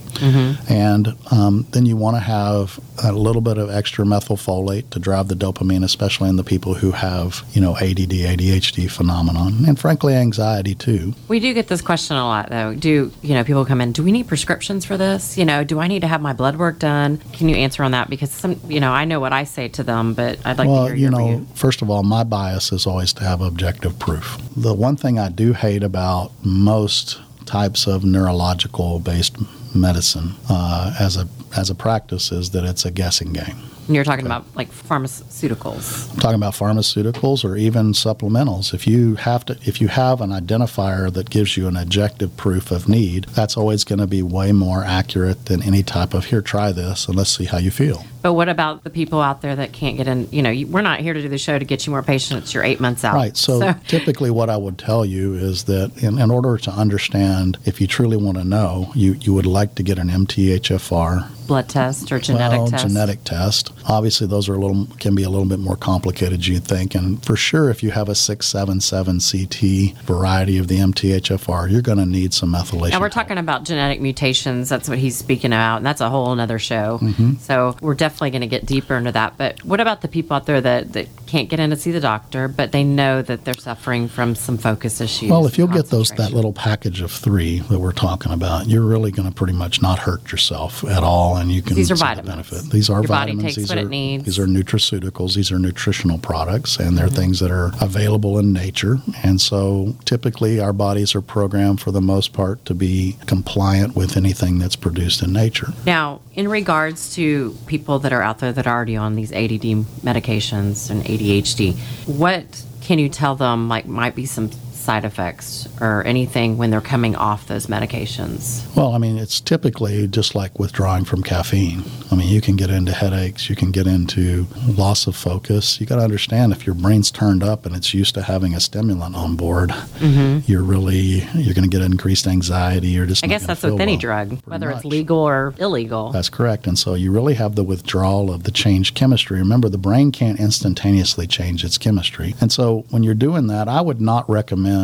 And 0.69 1.15
um, 1.31 1.65
then 1.71 1.85
you 1.85 1.95
want 1.95 2.17
to 2.17 2.19
have 2.19 2.79
a 3.03 3.13
little 3.13 3.41
bit 3.41 3.57
of 3.57 3.69
extra 3.69 4.03
methylfolate 4.03 4.89
to 4.89 4.99
drive 4.99 5.29
the 5.29 5.35
dopamine, 5.35 5.83
especially 5.85 6.27
in 6.27 6.35
the 6.35 6.43
people 6.43 6.73
who 6.73 6.91
have, 6.91 7.45
you 7.53 7.61
know, 7.61 7.77
ADD, 7.77 8.11
ADHD 8.11 8.91
phenomenon, 8.91 9.65
and 9.65 9.79
frankly, 9.79 10.13
anxiety 10.13 10.75
too. 10.75 11.13
We 11.29 11.39
do 11.39 11.53
get 11.53 11.67
this 11.67 11.81
question 11.81 12.17
a 12.17 12.25
lot, 12.25 12.49
though. 12.49 12.75
Do 12.75 13.11
you 13.21 13.33
know 13.33 13.43
people 13.45 13.65
come 13.65 13.79
in? 13.79 13.93
Do 13.93 14.03
we 14.03 14.11
need 14.11 14.27
prescriptions 14.27 14.83
for 14.83 14.97
this? 14.97 15.37
You 15.37 15.45
know, 15.45 15.63
do 15.63 15.79
I 15.79 15.87
need 15.87 16.01
to 16.01 16.07
have 16.07 16.21
my 16.21 16.33
blood 16.33 16.57
work 16.57 16.79
done? 16.79 17.17
Can 17.33 17.47
you 17.47 17.55
answer 17.55 17.83
on 17.83 17.91
that? 17.91 18.09
Because 18.09 18.31
some, 18.31 18.59
you 18.67 18.81
know, 18.81 18.91
I 18.91 19.05
know 19.05 19.21
what 19.21 19.31
I 19.31 19.45
say 19.45 19.69
to 19.69 19.83
them, 19.83 20.13
but 20.13 20.39
I'd 20.45 20.57
like 20.57 20.67
to 20.67 20.71
well, 20.71 20.85
hear 20.87 20.95
you 20.95 21.01
your 21.03 21.11
know, 21.11 21.45
first 21.55 21.81
of 21.81 21.89
all, 21.89 22.03
my 22.03 22.23
bias 22.23 22.73
is 22.73 22.85
always 22.85 23.13
to 23.13 23.23
have 23.23 23.39
objective 23.39 23.97
proof. 23.99 24.37
The 24.57 24.73
one 24.73 24.97
thing 24.97 25.19
I 25.19 25.29
do 25.29 25.53
hate 25.53 25.83
about 25.85 26.31
most 26.43 27.21
types 27.45 27.87
of 27.87 28.03
neurological 28.03 28.99
based 28.99 29.37
medicine 29.75 30.33
uh, 30.49 30.95
as 30.99 31.15
a 31.17 31.27
as 31.55 31.69
a 31.69 31.75
practice 31.75 32.31
is 32.31 32.49
that 32.49 32.65
it's 32.65 32.85
a 32.85 32.91
guessing 32.91 33.31
game. 33.31 33.57
And 33.87 33.95
you're 33.95 34.03
talking 34.03 34.25
about 34.25 34.45
like 34.55 34.71
pharmaceuticals. 34.71 36.11
I'm 36.11 36.19
talking 36.19 36.35
about 36.35 36.53
pharmaceuticals 36.53 37.45
or 37.45 37.55
even 37.55 37.93
supplementals. 37.93 38.73
If 38.73 38.87
you 38.87 39.15
have 39.15 39.45
to, 39.45 39.57
if 39.63 39.79
you 39.79 39.87
have 39.89 40.21
an 40.21 40.31
identifier 40.31 41.13
that 41.13 41.29
gives 41.29 41.55
you 41.55 41.67
an 41.67 41.77
objective 41.77 42.35
proof 42.35 42.71
of 42.71 42.89
need, 42.89 43.25
that's 43.25 43.55
always 43.55 43.83
going 43.83 43.99
to 43.99 44.07
be 44.07 44.23
way 44.23 44.51
more 44.51 44.83
accurate 44.83 45.45
than 45.45 45.61
any 45.61 45.83
type 45.83 46.13
of 46.13 46.25
here, 46.25 46.41
try 46.41 46.71
this 46.71 47.07
and 47.07 47.15
let's 47.15 47.37
see 47.37 47.45
how 47.45 47.59
you 47.59 47.71
feel. 47.71 48.05
But 48.25 48.33
what 48.33 48.49
about 48.49 48.83
the 48.83 48.89
people 48.89 49.21
out 49.21 49.43
there 49.43 49.55
that 49.55 49.71
can't 49.71 49.97
get 49.97 50.07
in? 50.07 50.27
You 50.31 50.41
know, 50.41 50.49
you- 50.49 50.65
we're 50.65 50.81
not 50.81 50.99
here 50.99 51.13
to 51.13 51.21
do 51.21 51.29
the 51.29 51.37
show 51.37 51.59
to 51.59 51.63
get 51.63 51.85
you 51.85 51.91
more 51.91 52.01
patients. 52.01 52.55
You're 52.55 52.63
eight 52.63 52.79
months 52.79 53.03
out. 53.03 53.13
Right. 53.13 53.37
So, 53.37 53.75
typically, 53.87 54.31
what 54.31 54.49
I 54.49 54.57
would 54.57 54.79
tell 54.79 55.05
you 55.05 55.35
is 55.35 55.65
that 55.65 55.91
in, 56.01 56.17
in 56.17 56.31
order 56.31 56.57
to 56.57 56.71
understand, 56.71 57.59
if 57.65 57.79
you 57.79 57.85
truly 57.85 58.17
want 58.17 58.39
to 58.39 58.43
know, 58.43 58.89
you, 58.95 59.13
you 59.21 59.31
would 59.35 59.45
like 59.45 59.75
to 59.75 59.83
get 59.83 59.99
an 59.99 60.09
MTHFR 60.09 61.27
blood 61.47 61.69
test 61.69 62.11
or 62.11 62.19
genetic 62.19 62.59
well, 62.59 62.67
test. 62.67 62.87
genetic 62.87 63.23
test. 63.23 63.71
Obviously, 63.87 64.27
those 64.27 64.49
are 64.49 64.55
a 64.55 64.57
little 64.57 64.87
can 64.99 65.15
be 65.15 65.23
a 65.23 65.29
little 65.29 65.47
bit 65.47 65.59
more 65.59 65.75
complicated, 65.75 66.45
you 66.45 66.59
think. 66.59 66.95
And 66.95 67.23
for 67.23 67.35
sure, 67.35 67.69
if 67.69 67.83
you 67.83 67.91
have 67.91 68.09
a 68.09 68.15
six 68.15 68.47
seven 68.47 68.81
seven 68.81 69.19
CT 69.19 69.97
variety 70.03 70.57
of 70.57 70.67
the 70.67 70.77
MTHFR, 70.77 71.71
you're 71.71 71.81
going 71.81 71.97
to 71.97 72.05
need 72.05 72.33
some 72.33 72.53
methylation. 72.53 72.93
And 72.93 73.01
we're 73.01 73.09
talking 73.09 73.37
about 73.37 73.63
genetic 73.63 74.01
mutations. 74.01 74.69
That's 74.69 74.89
what 74.89 74.97
he's 74.97 75.17
speaking 75.17 75.51
about, 75.51 75.77
and 75.77 75.85
that's 75.85 76.01
a 76.01 76.09
whole 76.09 76.31
another 76.31 76.59
show. 76.59 76.99
Mm-hmm. 77.01 77.35
So 77.35 77.75
we're 77.81 77.95
definitely 77.95 78.31
going 78.31 78.41
to 78.41 78.47
get 78.47 78.65
deeper 78.65 78.95
into 78.95 79.11
that. 79.11 79.37
But 79.37 79.63
what 79.63 79.79
about 79.79 80.01
the 80.01 80.07
people 80.07 80.35
out 80.35 80.45
there 80.45 80.61
that, 80.61 80.93
that 80.93 81.07
can't 81.25 81.49
get 81.49 81.59
in 81.59 81.69
to 81.69 81.75
see 81.75 81.91
the 81.91 81.99
doctor, 81.99 82.47
but 82.47 82.71
they 82.71 82.83
know 82.83 83.21
that 83.21 83.45
they're 83.45 83.53
suffering 83.53 84.07
from 84.07 84.35
some 84.35 84.57
focus 84.57 85.01
issues? 85.01 85.29
Well, 85.29 85.45
if 85.45 85.57
you'll 85.57 85.67
get 85.67 85.87
those 85.87 86.09
that 86.11 86.31
little 86.31 86.53
package 86.53 87.01
of 87.01 87.11
three 87.11 87.59
that 87.59 87.79
we're 87.79 87.91
talking 87.91 88.31
about, 88.31 88.67
you're 88.67 88.85
really 88.85 89.11
going 89.11 89.27
to 89.27 89.35
pretty 89.35 89.53
much 89.53 89.81
not 89.81 89.99
hurt 89.99 90.31
yourself 90.31 90.83
at 90.83 91.03
all, 91.03 91.34
and 91.37 91.51
you 91.51 91.61
can 91.61 91.75
These 91.75 91.91
are 91.91 91.95
see 91.95 91.99
the 92.01 92.05
vitamins. 92.21 92.49
benefit. 92.49 92.71
These 92.71 92.89
are 92.89 93.01
Your 93.01 93.07
body 93.07 93.31
vitamins. 93.31 93.43
takes 93.43 93.55
these 93.55 93.69
what 93.69 93.77
are 93.77 93.81
it 93.81 93.89
needs. 93.89 94.25
these 94.25 94.39
are 94.39 94.47
nutraceuticals. 94.47 95.35
These 95.35 95.51
are 95.51 95.59
nutritional 95.59 96.17
products, 96.17 96.77
and 96.77 96.97
they're 96.97 97.05
Mm-hmm. 97.07 97.15
things 97.15 97.39
that 97.39 97.51
are 97.51 97.71
available 97.81 98.37
in 98.39 98.51
nature. 98.53 98.99
And 99.23 99.39
so, 99.39 99.95
typically, 100.05 100.59
our 100.59 100.73
bodies 100.73 101.13
are 101.15 101.21
programmed 101.21 101.79
for 101.81 101.91
the 101.91 102.01
most 102.01 102.33
part 102.33 102.63
to 102.65 102.73
be 102.73 103.17
compliant 103.25 103.95
with 103.95 104.17
anything 104.17 104.59
that's 104.59 104.75
produced 104.75 105.21
in 105.21 105.31
nature. 105.31 105.73
Now, 105.85 106.21
in 106.33 106.47
regards 106.47 107.13
to 107.15 107.55
people 107.67 107.99
that 107.99 108.11
are 108.11 108.21
out 108.21 108.39
there 108.39 108.51
that 108.51 108.65
are 108.67 108.75
already 108.75 108.97
on 108.97 109.15
these 109.15 109.31
ADD 109.31 109.85
medications 110.03 110.89
and 110.89 111.03
ADHD, 111.03 111.75
what 112.07 112.63
can 112.81 112.99
you 112.99 113.09
tell 113.09 113.35
them 113.35 113.67
like 113.69 113.85
might 113.85 114.15
be 114.15 114.25
some 114.25 114.49
side 114.85 115.03
effects 115.03 115.67
or 115.81 116.03
anything 116.05 116.57
when 116.57 116.69
they're 116.69 116.79
coming 116.79 117.15
off 117.15 117.47
those 117.47 117.67
medications? 117.67 118.63
Well, 118.75 118.93
I 118.93 118.97
mean, 118.97 119.17
it's 119.17 119.41
typically 119.41 120.07
just 120.07 120.35
like 120.35 120.57
withdrawing 120.59 121.05
from 121.05 121.23
caffeine. 121.23 121.83
I 122.11 122.15
mean, 122.15 122.29
you 122.29 122.39
can 122.39 122.55
get 122.55 122.69
into 122.69 122.93
headaches, 122.93 123.49
you 123.49 123.55
can 123.55 123.71
get 123.71 123.87
into 123.87 124.47
loss 124.67 125.07
of 125.07 125.15
focus. 125.15 125.81
You 125.81 125.85
got 125.85 125.97
to 125.97 126.03
understand 126.03 126.53
if 126.53 126.65
your 126.65 126.75
brain's 126.75 127.11
turned 127.11 127.43
up 127.43 127.65
and 127.65 127.75
it's 127.75 127.93
used 127.93 128.13
to 128.15 128.21
having 128.21 128.53
a 128.53 128.59
stimulant 128.59 129.15
on 129.15 129.35
board, 129.35 129.73
you're 129.99 130.63
really 130.63 131.25
you're 131.35 131.53
going 131.53 131.69
to 131.69 131.77
get 131.77 131.81
increased 131.81 132.27
anxiety. 132.27 132.89
You're 132.89 133.05
just 133.05 133.25
Mm-hmm. 133.25 133.31
I 133.31 133.35
guess 133.35 133.47
that's 133.47 133.63
with 133.63 133.73
feel 133.73 133.81
any 133.81 133.93
well, 133.93 133.99
drug, 133.99 134.41
whether 134.45 134.69
it's 134.69 134.85
legal 134.85 135.17
or 135.17 135.53
illegal. 135.57 136.11
That's 136.11 136.29
correct. 136.29 136.67
And 136.67 136.77
so 136.77 136.93
you 136.93 137.11
really 137.11 137.33
have 137.35 137.55
the 137.55 137.63
withdrawal 137.63 138.31
of 138.31 138.43
the 138.43 138.51
changed 138.51 138.95
chemistry. 138.95 139.39
Remember, 139.39 139.69
the 139.69 139.77
brain 139.77 140.11
can't 140.11 140.39
instantaneously 140.39 141.27
change 141.27 141.63
its 141.63 141.77
chemistry. 141.77 142.35
And 142.39 142.51
so 142.51 142.85
when 142.91 143.03
you're 143.03 143.15
doing 143.15 143.47
that, 143.47 143.67
I 143.67 143.81
would 143.81 144.01
not 144.01 144.29
recommend 144.29 144.74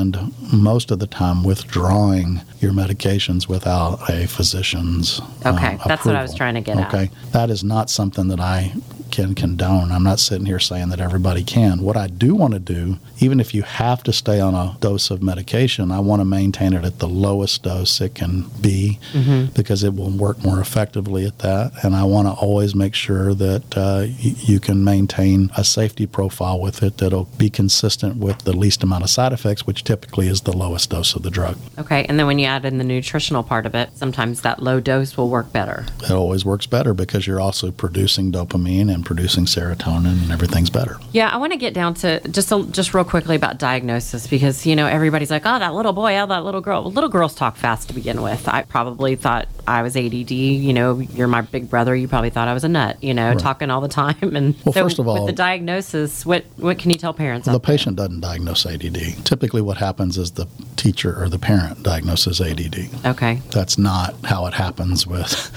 most 0.52 0.92
of 0.92 1.00
the 1.00 1.08
time 1.08 1.44
withdrawing 1.44 2.42
your 2.60 2.72
medications 2.72 3.48
without 3.48 4.10
a 4.10 4.28
physician's 4.28 5.20
uh, 5.46 5.54
Okay, 5.54 5.78
that's 5.86 6.06
what 6.06 6.16
I 6.16 6.22
was 6.22 6.36
trying 6.36 6.56
to 6.56 6.62
get 6.62 6.78
at. 6.78 6.94
Okay. 6.94 7.10
That 7.32 7.50
is 7.50 7.64
not 7.64 7.90
something 7.90 8.28
that 8.30 8.40
I 8.40 8.74
can 9.12 9.36
condone. 9.36 9.92
I'm 9.92 10.04
not 10.04 10.20
sitting 10.20 10.46
here 10.46 10.60
saying 10.60 10.90
that 10.90 11.00
everybody 11.00 11.44
can. 11.44 11.82
What 11.82 11.98
I 11.98 12.08
do 12.08 12.34
want 12.36 12.54
to 12.54 12.60
do, 12.60 12.98
even 13.20 13.40
if 13.40 13.54
you 13.54 13.62
have 13.64 14.04
to 14.04 14.14
stay 14.14 14.40
on 14.40 14.56
a 14.56 14.78
dose 14.80 15.12
of 15.12 15.22
medication, 15.22 15.92
I 15.92 16.00
want 16.00 16.20
to 16.22 16.26
maintain 16.26 16.74
it 16.74 16.86
at 16.86 17.00
the 17.00 17.08
lowest 17.08 17.64
dose 17.64 18.00
it 18.02 18.16
can 18.16 18.46
be 18.62 19.00
Mm-hmm. 19.14 19.54
because 19.54 19.84
it 19.84 19.94
will 19.94 20.10
work 20.10 20.44
more 20.44 20.60
effectively 20.60 21.26
at 21.26 21.40
that. 21.40 21.72
And 21.84 21.96
I 21.96 22.04
want 22.04 22.28
to 22.28 22.32
always 22.34 22.74
make 22.74 22.96
sure 22.96 23.34
that 23.34 23.78
uh, 23.78 24.04
y- 24.06 24.36
you 24.40 24.60
can 24.60 24.84
maintain 24.84 25.52
a 25.58 25.64
safety 25.64 26.06
profile 26.08 26.60
with 26.60 26.82
it 26.84 26.98
that'll 26.98 27.26
be 27.38 27.50
consistent 27.50 28.18
with 28.18 28.40
the 28.40 28.54
least 28.54 28.84
amount 28.84 29.04
of 29.04 29.10
side 29.10 29.34
effects, 29.34 29.68
which 29.68 29.84
typically 29.84 30.28
is 30.28 30.42
the 30.42 30.56
lowest 30.56 30.90
dose 30.92 31.16
of 31.16 31.24
the 31.24 31.30
drug. 31.30 31.58
Okay, 31.78 32.06
and 32.06 32.18
then 32.18 32.26
when 32.28 32.40
you 32.40 32.46
add 32.46 32.64
in 32.66 32.78
the 32.78 32.84
nutritional 32.84 33.44
part 33.44 33.66
of 33.66 33.76
it, 33.76 33.90
sometimes 33.96 34.42
that 34.42 34.62
low 34.64 34.80
dose 34.80 35.18
will 35.18 35.30
work 35.30 35.52
better. 35.52 35.86
It 36.04 36.12
always 36.12 36.46
works 36.46 36.66
better 36.66 36.94
because 36.94 37.28
you're 37.28 37.42
also 37.42 37.72
producing 37.72 38.32
dopamine 38.32 38.94
and 38.94 39.01
producing 39.04 39.46
serotonin, 39.46 40.22
and 40.24 40.32
everything's 40.32 40.70
better. 40.70 40.98
Yeah, 41.12 41.30
I 41.30 41.38
want 41.38 41.54
to 41.54 41.58
get 41.58 41.74
down 41.74 41.94
to 41.96 42.20
just 42.30 42.52
a, 42.52 42.64
just 42.64 42.94
real 42.94 43.04
quickly 43.04 43.36
about 43.36 43.58
diagnosis 43.58 44.28
because 44.28 44.66
you 44.66 44.76
know 44.76 44.88
everybody's 44.88 45.32
like, 45.32 45.44
oh, 45.46 45.60
that 45.60 45.74
little 45.74 45.94
boy, 45.94 46.18
oh, 46.18 46.28
that 46.28 46.44
little 46.44 46.62
girl. 46.62 46.84
Well, 46.84 46.92
little 46.92 47.10
girls 47.10 47.36
talk 47.36 47.56
fast 47.56 47.88
to 47.90 47.94
begin 47.94 48.22
with. 48.22 48.48
I 48.48 48.64
probably 48.64 49.16
thought 49.16 49.48
I 49.68 49.82
was 49.82 49.96
ADD. 49.96 50.32
You 50.32 50.74
know, 50.74 51.00
you're 51.00 51.28
my 51.28 51.42
big 51.42 51.70
brother. 51.70 51.96
You 51.96 52.08
probably 52.08 52.30
thought 52.30 52.48
I 52.48 52.54
was 52.54 52.64
a 52.64 52.70
nut. 52.70 53.02
You 53.04 53.14
know, 53.14 53.34
talking 53.36 53.70
all 53.70 53.82
the 53.82 53.88
time. 53.88 54.16
And 54.32 54.56
Well, 54.64 54.74
so 54.74 54.84
first 54.84 54.98
of 54.98 55.08
all, 55.08 55.26
with 55.26 55.28
the 55.28 55.36
diagnosis, 55.36 56.26
what 56.26 56.46
what 56.58 56.80
can 56.80 56.90
you 56.90 56.98
tell 56.98 57.14
parents? 57.14 57.46
The 57.46 57.52
out 57.52 57.64
there? 57.64 57.76
patient 57.78 57.98
doesn't 57.98 58.22
diagnose 58.22 58.66
ADD. 58.66 59.26
Typically, 59.26 59.62
what 59.62 59.78
happens 59.78 60.18
is 60.18 60.32
the 60.32 60.48
teacher 60.78 61.22
or 61.22 61.28
the 61.30 61.38
parent 61.40 61.84
diagnoses 61.84 62.40
ADD. 62.42 62.90
Okay, 63.06 63.42
That's 63.52 63.78
not 63.78 64.16
how 64.24 64.46
it 64.46 64.54
happens 64.54 65.06
with 65.06 65.52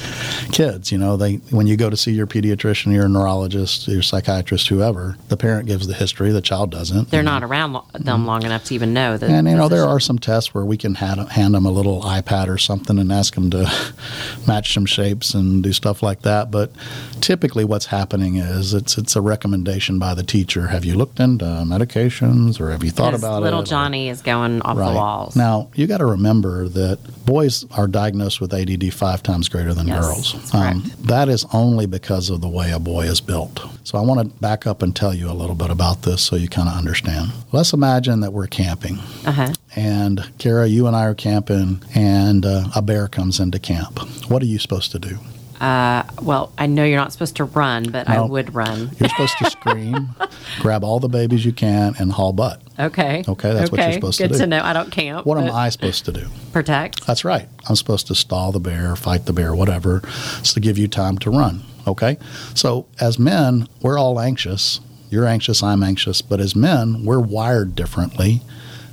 kids. 0.53 0.91
You 0.91 0.99
know, 0.99 1.17
they 1.17 1.37
when 1.51 1.67
you 1.67 1.77
go 1.77 1.89
to 1.89 1.97
see 1.97 2.13
your 2.13 2.27
pediatrician, 2.27 2.93
your 2.93 3.09
neurologist, 3.09 3.34
your 3.43 4.03
psychiatrist, 4.03 4.69
whoever, 4.69 5.17
the 5.29 5.37
parent 5.37 5.67
gives 5.67 5.87
the 5.87 5.95
history, 5.95 6.31
the 6.31 6.41
child 6.41 6.71
doesn't. 6.71 7.11
they're 7.11 7.23
not 7.23 7.43
around 7.43 7.73
lo- 7.73 7.85
them 7.95 8.27
long 8.27 8.45
enough 8.45 8.65
to 8.65 8.75
even 8.75 8.93
know 8.93 9.17
that. 9.17 9.27
Mm-hmm. 9.27 9.35
And 9.35 9.49
you 9.49 9.57
know, 9.57 9.69
there 9.69 9.85
are 9.87 10.01
some 10.01 10.19
tests 10.19 10.55
where 10.55 10.65
we 10.65 10.77
can 10.77 10.95
hand, 10.95 11.29
hand 11.31 11.55
them 11.55 11.67
a 11.67 11.71
little 11.71 12.03
iPad 12.03 12.49
or 12.49 12.59
something 12.59 12.99
and 12.99 13.13
ask 13.13 13.35
them 13.35 13.51
to 13.51 13.71
match 14.47 14.73
some 14.75 14.87
shapes 14.87 15.35
and 15.35 15.63
do 15.63 15.73
stuff 15.73 16.03
like 16.03 16.23
that. 16.23 16.51
But 16.51 16.71
typically, 17.21 17.65
what's 17.65 17.87
happening 17.87 18.37
is 18.37 18.75
it's 18.75 18.97
it's 18.99 19.17
a 19.17 19.21
recommendation 19.21 19.99
by 19.99 20.15
the 20.15 20.23
teacher. 20.23 20.69
Have 20.69 20.85
you 20.85 20.95
looked 20.97 21.21
into 21.21 21.45
medications 21.45 22.61
or 22.61 22.71
have 22.71 22.85
you 22.85 22.91
thought 22.91 23.15
about 23.15 23.39
it? 23.39 23.45
little 23.45 23.61
or- 23.61 23.65
Johnny 23.65 24.09
is 24.09 24.23
going 24.23 24.63
off 24.63 24.77
the 24.77 24.83
walls. 24.83 25.37
now, 25.37 25.69
you 25.75 25.87
got 25.87 25.99
to 25.99 26.07
remember 26.07 26.69
that 26.69 26.99
boys 27.25 27.65
are 27.73 27.87
diagnosed 27.87 28.41
with 28.41 28.53
ADD 28.53 28.93
five 28.93 29.23
times 29.23 29.49
greater 29.49 29.73
than 29.75 29.89
Yes, 29.89 30.05
girls. 30.05 30.55
Um, 30.55 30.91
that 31.01 31.29
is 31.29 31.45
only 31.53 31.87
because 31.87 32.31
of 32.31 32.41
the 32.41 32.49
way 32.49 32.71
a 32.71 32.79
boy 32.79 33.03
is 33.07 33.21
built. 33.27 33.61
So 33.85 33.99
I 33.99 34.03
want 34.03 34.21
to 34.21 34.41
back 34.41 34.67
up 34.67 34.83
and 34.83 34.95
tell 34.95 35.15
you 35.15 35.31
a 35.31 35.35
little 35.35 35.55
bit 35.55 35.71
about 35.71 36.03
this 36.03 36.23
so 36.23 36.37
you 36.37 36.49
kind 36.49 36.69
of 36.69 36.75
understand. 36.77 37.33
Let's 37.53 37.73
imagine 37.73 38.21
that 38.21 38.33
we're 38.33 38.47
camping. 38.47 38.99
uh 39.27 39.33
huh. 39.33 39.53
And 39.77 40.31
Kara, 40.39 40.67
you 40.67 40.87
and 40.87 40.95
I 40.95 41.05
are 41.07 41.15
camping, 41.15 41.83
and 41.95 42.47
uh, 42.47 42.69
a 42.77 42.83
bear 42.83 43.09
comes 43.09 43.41
into 43.41 43.59
camp. 43.59 43.99
What 44.31 44.43
are 44.43 44.47
you 44.47 44.59
supposed 44.59 44.93
to 44.93 44.99
do? 44.99 45.19
Uh, 45.61 46.03
well, 46.21 46.53
I 46.59 46.67
know 46.67 46.85
you're 46.85 46.99
not 46.99 47.13
supposed 47.13 47.37
to 47.37 47.45
run, 47.45 47.85
but 47.91 48.09
I 48.09 48.21
would 48.21 48.55
run. 48.55 48.91
You're 48.99 49.09
supposed 49.09 49.39
to 49.39 49.51
scream, 49.51 50.11
grab 50.61 50.85
all 50.85 51.01
the 51.01 51.09
babies 51.09 51.45
you 51.45 51.53
can, 51.53 51.95
and 51.99 52.13
haul 52.13 52.33
butt. 52.33 52.61
Okay. 52.79 53.25
Okay, 53.27 53.53
that's 53.53 53.71
what 53.71 53.81
you're 53.81 53.93
supposed 53.93 54.19
to 54.19 54.29
do. 54.29 54.35
Good 54.35 54.41
to 54.41 54.47
know. 54.47 54.61
I 54.63 54.73
don't 54.73 54.91
camp. 54.91 55.25
What 55.27 55.39
am 55.39 55.51
I 55.51 55.69
supposed 55.71 56.05
to 56.07 56.13
do? 56.13 56.27
Protect. 56.53 57.07
That's 57.07 57.25
right. 57.25 57.49
I'm 57.69 57.77
supposed 57.77 58.09
to 58.09 58.15
stall 58.15 58.53
the 58.53 58.61
bear, 58.61 58.95
fight 58.97 59.27
the 59.27 59.33
bear, 59.33 59.55
whatever, 59.55 60.03
to 60.43 60.61
give 60.61 60.77
you 60.77 60.89
time 60.89 61.19
to 61.19 61.31
run. 61.31 61.63
Okay? 61.87 62.19
So 62.55 62.87
as 63.01 63.19
men, 63.19 63.69
we're 63.83 63.99
all 63.99 64.21
anxious. 64.21 64.81
You're 65.11 65.27
anxious, 65.27 65.63
I'm 65.63 65.83
anxious. 65.83 66.23
But 66.23 66.41
as 66.41 66.57
men, 66.57 67.05
we're 67.05 67.21
wired 67.21 67.75
differently 67.77 68.43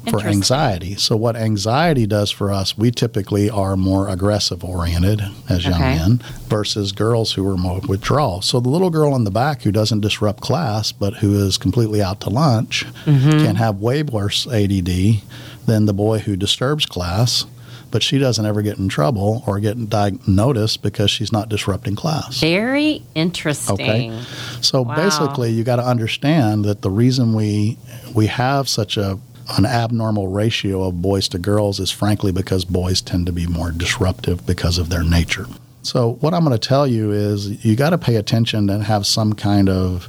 for 0.09 0.19
anxiety. 0.21 0.95
So, 0.95 1.15
what 1.15 1.35
anxiety 1.35 2.07
does 2.07 2.31
for 2.31 2.51
us, 2.51 2.75
we 2.75 2.89
typically 2.89 3.49
are 3.51 3.77
more 3.77 4.07
aggressive 4.07 4.63
oriented 4.63 5.21
as 5.47 5.63
young 5.63 5.75
Okay. 5.75 5.95
men 5.97 6.17
versus 6.47 6.91
girls 6.91 7.33
who 7.33 7.47
are 7.47 7.55
more 7.57 7.79
withdrawal. 7.87 8.41
So, 8.41 8.59
the 8.59 8.69
little 8.69 8.89
girl 8.89 9.15
in 9.15 9.25
the 9.25 9.31
back 9.31 9.61
who 9.61 9.71
doesn't 9.71 10.01
disrupt 10.01 10.41
class 10.41 10.91
but 10.91 11.17
who 11.17 11.35
is 11.45 11.57
completely 11.59 12.01
out 12.01 12.19
to 12.21 12.29
lunch 12.31 12.85
Mm-hmm. 13.05 13.45
can 13.45 13.55
have 13.57 13.79
way 13.79 14.01
worse 14.03 14.47
ADD 14.47 15.21
than 15.67 15.85
the 15.85 15.93
boy 15.93 16.17
who 16.19 16.35
disturbs 16.35 16.85
class. 16.87 17.45
But 17.91 18.01
she 18.03 18.17
doesn't 18.17 18.45
ever 18.45 18.61
get 18.61 18.77
in 18.77 18.87
trouble 18.89 19.43
or 19.45 19.59
get 19.59 19.77
diag- 19.77 20.27
noticed 20.27 20.81
because 20.81 21.11
she's 21.11 21.31
not 21.31 21.49
disrupting 21.49 21.95
class. 21.95 22.39
Very 22.39 23.03
interesting. 23.15 23.73
Okay. 23.73 24.19
So 24.61 24.81
Wow. 24.83 24.95
basically, 24.95 25.51
you 25.51 25.63
got 25.63 25.75
to 25.75 25.85
understand 25.85 26.63
that 26.65 26.81
the 26.81 26.89
reason 26.89 27.33
we 27.33 27.77
we 28.13 28.27
have 28.27 28.67
such 28.69 28.97
a 28.97 29.19
an 29.57 29.65
abnormal 29.65 30.27
ratio 30.29 30.83
of 30.83 31.01
boys 31.01 31.27
to 31.27 31.37
girls 31.37 31.79
is 31.79 31.91
frankly 31.91 32.31
because 32.31 32.63
boys 32.63 33.01
tend 33.01 33.25
to 33.25 33.33
be 33.33 33.45
more 33.47 33.71
disruptive 33.71 34.45
because 34.45 34.77
of 34.77 34.87
their 34.89 35.03
nature. 35.03 35.45
So 35.83 36.13
what 36.21 36.33
I'm 36.33 36.45
going 36.45 36.57
to 36.57 36.67
tell 36.67 36.85
you 36.87 37.11
is 37.11 37.65
you 37.65 37.75
got 37.75 37.89
to 37.89 37.97
pay 37.97 38.15
attention 38.15 38.69
and 38.69 38.83
have 38.83 39.05
some 39.05 39.33
kind 39.33 39.67
of 39.67 40.07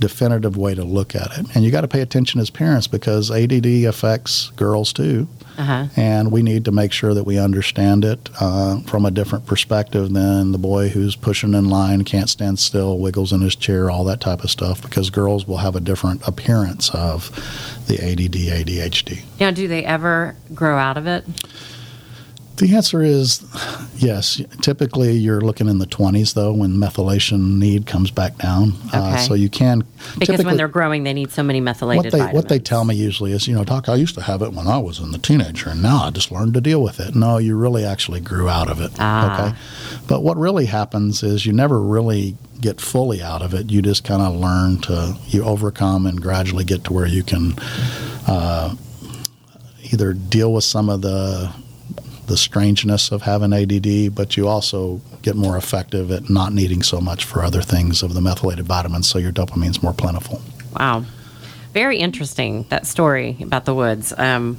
definitive 0.00 0.56
way 0.56 0.74
to 0.74 0.84
look 0.84 1.14
at 1.14 1.38
it. 1.38 1.46
And 1.54 1.64
you 1.64 1.70
got 1.70 1.82
to 1.82 1.88
pay 1.88 2.00
attention 2.00 2.40
as 2.40 2.50
parents 2.50 2.86
because 2.86 3.30
ADD 3.30 3.84
affects 3.84 4.50
girls 4.56 4.92
too. 4.92 5.28
Uh-huh. 5.58 5.86
And 5.96 6.32
we 6.32 6.42
need 6.42 6.64
to 6.64 6.72
make 6.72 6.90
sure 6.90 7.12
that 7.12 7.24
we 7.24 7.38
understand 7.38 8.04
it 8.04 8.30
uh, 8.40 8.80
from 8.80 9.04
a 9.04 9.10
different 9.10 9.46
perspective 9.46 10.10
than 10.12 10.52
the 10.52 10.58
boy 10.58 10.88
who's 10.88 11.16
pushing 11.16 11.52
in 11.52 11.68
line, 11.68 12.04
can't 12.04 12.30
stand 12.30 12.58
still, 12.58 12.98
wiggles 12.98 13.32
in 13.32 13.42
his 13.42 13.54
chair, 13.54 13.90
all 13.90 14.04
that 14.04 14.20
type 14.20 14.42
of 14.42 14.50
stuff, 14.50 14.80
because 14.80 15.10
girls 15.10 15.46
will 15.46 15.58
have 15.58 15.76
a 15.76 15.80
different 15.80 16.26
appearance 16.26 16.88
of 16.94 17.30
the 17.88 17.96
ADD, 17.96 18.66
ADHD. 18.66 19.22
Now, 19.38 19.50
do 19.50 19.68
they 19.68 19.84
ever 19.84 20.34
grow 20.54 20.78
out 20.78 20.96
of 20.96 21.06
it? 21.06 21.26
The 22.60 22.76
answer 22.76 23.02
is 23.02 23.42
yes. 23.96 24.42
Typically, 24.60 25.12
you're 25.14 25.40
looking 25.40 25.66
in 25.66 25.78
the 25.78 25.86
20s, 25.86 26.34
though, 26.34 26.52
when 26.52 26.76
methylation 26.76 27.56
need 27.58 27.86
comes 27.86 28.10
back 28.10 28.36
down. 28.36 28.74
Uh, 28.92 29.12
Okay. 29.14 29.22
so 29.26 29.32
you 29.32 29.48
can. 29.48 29.82
Because 30.18 30.44
when 30.44 30.58
they're 30.58 30.68
growing, 30.68 31.04
they 31.04 31.14
need 31.14 31.30
so 31.30 31.42
many 31.42 31.58
methylated 31.58 32.04
what 32.04 32.12
they 32.12 32.18
vitamins. 32.18 32.34
what 32.34 32.48
they 32.50 32.58
tell 32.58 32.84
me 32.84 32.94
usually 32.94 33.32
is, 33.32 33.48
you 33.48 33.54
know, 33.54 33.64
doc, 33.64 33.88
I 33.88 33.94
used 33.94 34.14
to 34.16 34.20
have 34.20 34.42
it 34.42 34.52
when 34.52 34.66
I 34.68 34.76
was 34.76 34.98
in 35.00 35.10
the 35.10 35.16
teenager, 35.18 35.70
and 35.70 35.80
now 35.82 36.04
I 36.04 36.10
just 36.10 36.30
learned 36.30 36.52
to 36.52 36.60
deal 36.60 36.82
with 36.82 37.00
it. 37.00 37.14
No, 37.14 37.38
you 37.38 37.56
really 37.56 37.82
actually 37.86 38.20
grew 38.20 38.50
out 38.50 38.68
of 38.70 38.78
it. 38.82 38.92
Ah. 38.98 39.48
Okay, 39.48 39.58
but 40.06 40.22
what 40.22 40.36
really 40.36 40.66
happens 40.66 41.22
is 41.22 41.46
you 41.46 41.54
never 41.54 41.80
really 41.80 42.36
get 42.60 42.78
fully 42.78 43.22
out 43.22 43.40
of 43.40 43.54
it. 43.54 43.70
You 43.70 43.80
just 43.80 44.04
kind 44.04 44.20
of 44.20 44.36
learn 44.36 44.82
to 44.82 45.16
you 45.28 45.44
overcome 45.44 46.06
and 46.06 46.20
gradually 46.20 46.64
get 46.64 46.84
to 46.84 46.92
where 46.92 47.06
you 47.06 47.22
can 47.22 47.54
uh, 48.26 48.74
either 49.90 50.12
deal 50.12 50.52
with 50.52 50.64
some 50.64 50.90
of 50.90 51.00
the 51.00 51.50
the 52.30 52.36
strangeness 52.36 53.10
of 53.10 53.22
having 53.22 53.52
ADD, 53.52 54.14
but 54.14 54.36
you 54.36 54.46
also 54.46 55.00
get 55.20 55.34
more 55.34 55.56
effective 55.56 56.12
at 56.12 56.30
not 56.30 56.52
needing 56.52 56.80
so 56.80 57.00
much 57.00 57.24
for 57.24 57.42
other 57.42 57.60
things 57.60 58.04
of 58.04 58.14
the 58.14 58.20
methylated 58.20 58.66
vitamins, 58.66 59.08
so 59.08 59.18
your 59.18 59.32
dopamine's 59.32 59.82
more 59.82 59.92
plentiful. 59.92 60.40
Wow. 60.78 61.04
Very 61.74 61.98
interesting, 61.98 62.66
that 62.68 62.86
story 62.86 63.36
about 63.42 63.64
the 63.64 63.74
woods. 63.74 64.14
Um, 64.16 64.58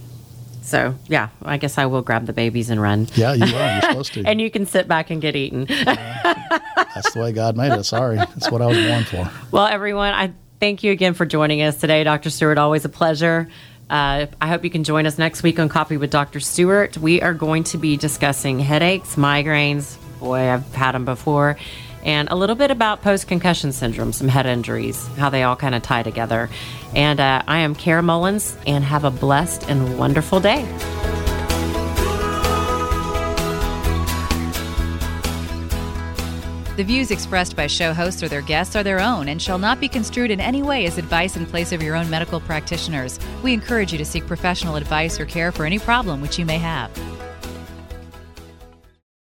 so, 0.62 0.96
yeah, 1.08 1.30
I 1.44 1.56
guess 1.56 1.78
I 1.78 1.86
will 1.86 2.02
grab 2.02 2.26
the 2.26 2.34
babies 2.34 2.70
and 2.70 2.82
run. 2.82 3.08
Yeah, 3.16 3.34
you 3.34 3.56
are. 3.56 3.72
You're 3.72 3.82
supposed 3.82 4.14
to. 4.16 4.24
And 4.26 4.42
you 4.42 4.52
can 4.52 4.66
sit 4.66 4.90
back 4.90 5.10
and 5.10 5.22
get 5.22 5.38
eaten. 5.38 5.66
That's 5.66 7.14
the 7.14 7.22
way 7.22 7.32
God 7.32 7.56
made 7.56 7.72
it. 7.72 7.86
Sorry. 7.86 8.18
That's 8.18 8.52
what 8.52 8.62
I 8.62 8.66
was 8.66 8.86
born 8.86 9.04
for. 9.06 9.32
well, 9.52 9.66
everyone, 9.66 10.14
I 10.14 10.34
thank 10.60 10.84
you 10.84 10.92
again 10.92 11.14
for 11.14 11.26
joining 11.26 11.62
us 11.62 11.78
today. 11.78 12.04
Dr. 12.04 12.30
Stewart, 12.30 12.58
always 12.58 12.84
a 12.84 12.90
pleasure. 12.90 13.48
Uh, 13.92 14.28
I 14.40 14.48
hope 14.48 14.64
you 14.64 14.70
can 14.70 14.86
join 14.86 15.06
us 15.06 15.18
next 15.18 15.44
week 15.44 15.60
on 15.60 15.68
Coffee 15.68 15.98
with 15.98 16.12
Dr. 16.12 16.40
Stewart. 16.40 16.98
We 16.98 17.22
are 17.22 17.34
going 17.34 17.66
to 17.66 17.78
be 17.78 17.98
discussing 17.98 18.58
headaches, 18.58 19.18
migraines. 19.18 19.98
Boy, 20.22 20.50
I've 20.50 20.74
had 20.74 20.94
them 20.94 21.04
before. 21.04 21.58
And 22.04 22.30
a 22.32 22.36
little 22.36 22.56
bit 22.56 22.72
about 22.72 23.02
post 23.02 23.28
concussion 23.28 23.74
syndrome, 23.74 24.14
some 24.14 24.30
head 24.30 24.46
injuries, 24.46 25.06
how 25.18 25.30
they 25.30 25.44
all 25.44 25.58
kind 25.58 25.76
of 25.76 25.84
tie 25.84 26.04
together. 26.04 26.50
And 26.96 27.20
uh, 27.20 27.44
I 27.46 27.60
am 27.60 27.76
Kara 27.76 28.02
Mullins, 28.02 28.58
and 28.66 28.84
have 28.86 29.04
a 29.04 29.12
blessed 29.12 29.70
and 29.70 30.00
wonderful 30.00 30.40
day. 30.40 30.66
The 36.82 36.88
views 36.88 37.12
expressed 37.12 37.56
by 37.56 37.68
show 37.68 37.94
hosts 37.94 38.24
or 38.24 38.28
their 38.28 38.42
guests 38.42 38.76
are 38.76 38.82
their 38.82 39.00
own 39.00 39.30
and 39.30 39.40
shall 39.40 39.60
not 39.60 39.80
be 39.80 39.88
construed 39.88 40.32
in 40.32 40.42
any 40.42 40.64
way 40.64 40.88
as 40.88 40.98
advice 40.98 41.38
in 41.38 41.46
place 41.46 41.72
of 41.72 41.84
your 41.84 41.96
own 41.96 42.10
medical 42.10 42.40
practitioners. 42.40 43.20
We 43.44 43.54
encourage 43.54 43.92
you 43.92 44.00
to 44.00 44.04
seek 44.04 44.26
professional 44.26 44.78
advice 44.78 45.20
or 45.20 45.28
care 45.28 45.52
for 45.52 45.68
any 45.68 45.78
problem 45.78 46.22
which 46.22 46.40
you 46.40 46.46
may 46.48 46.58
have. 46.58 46.90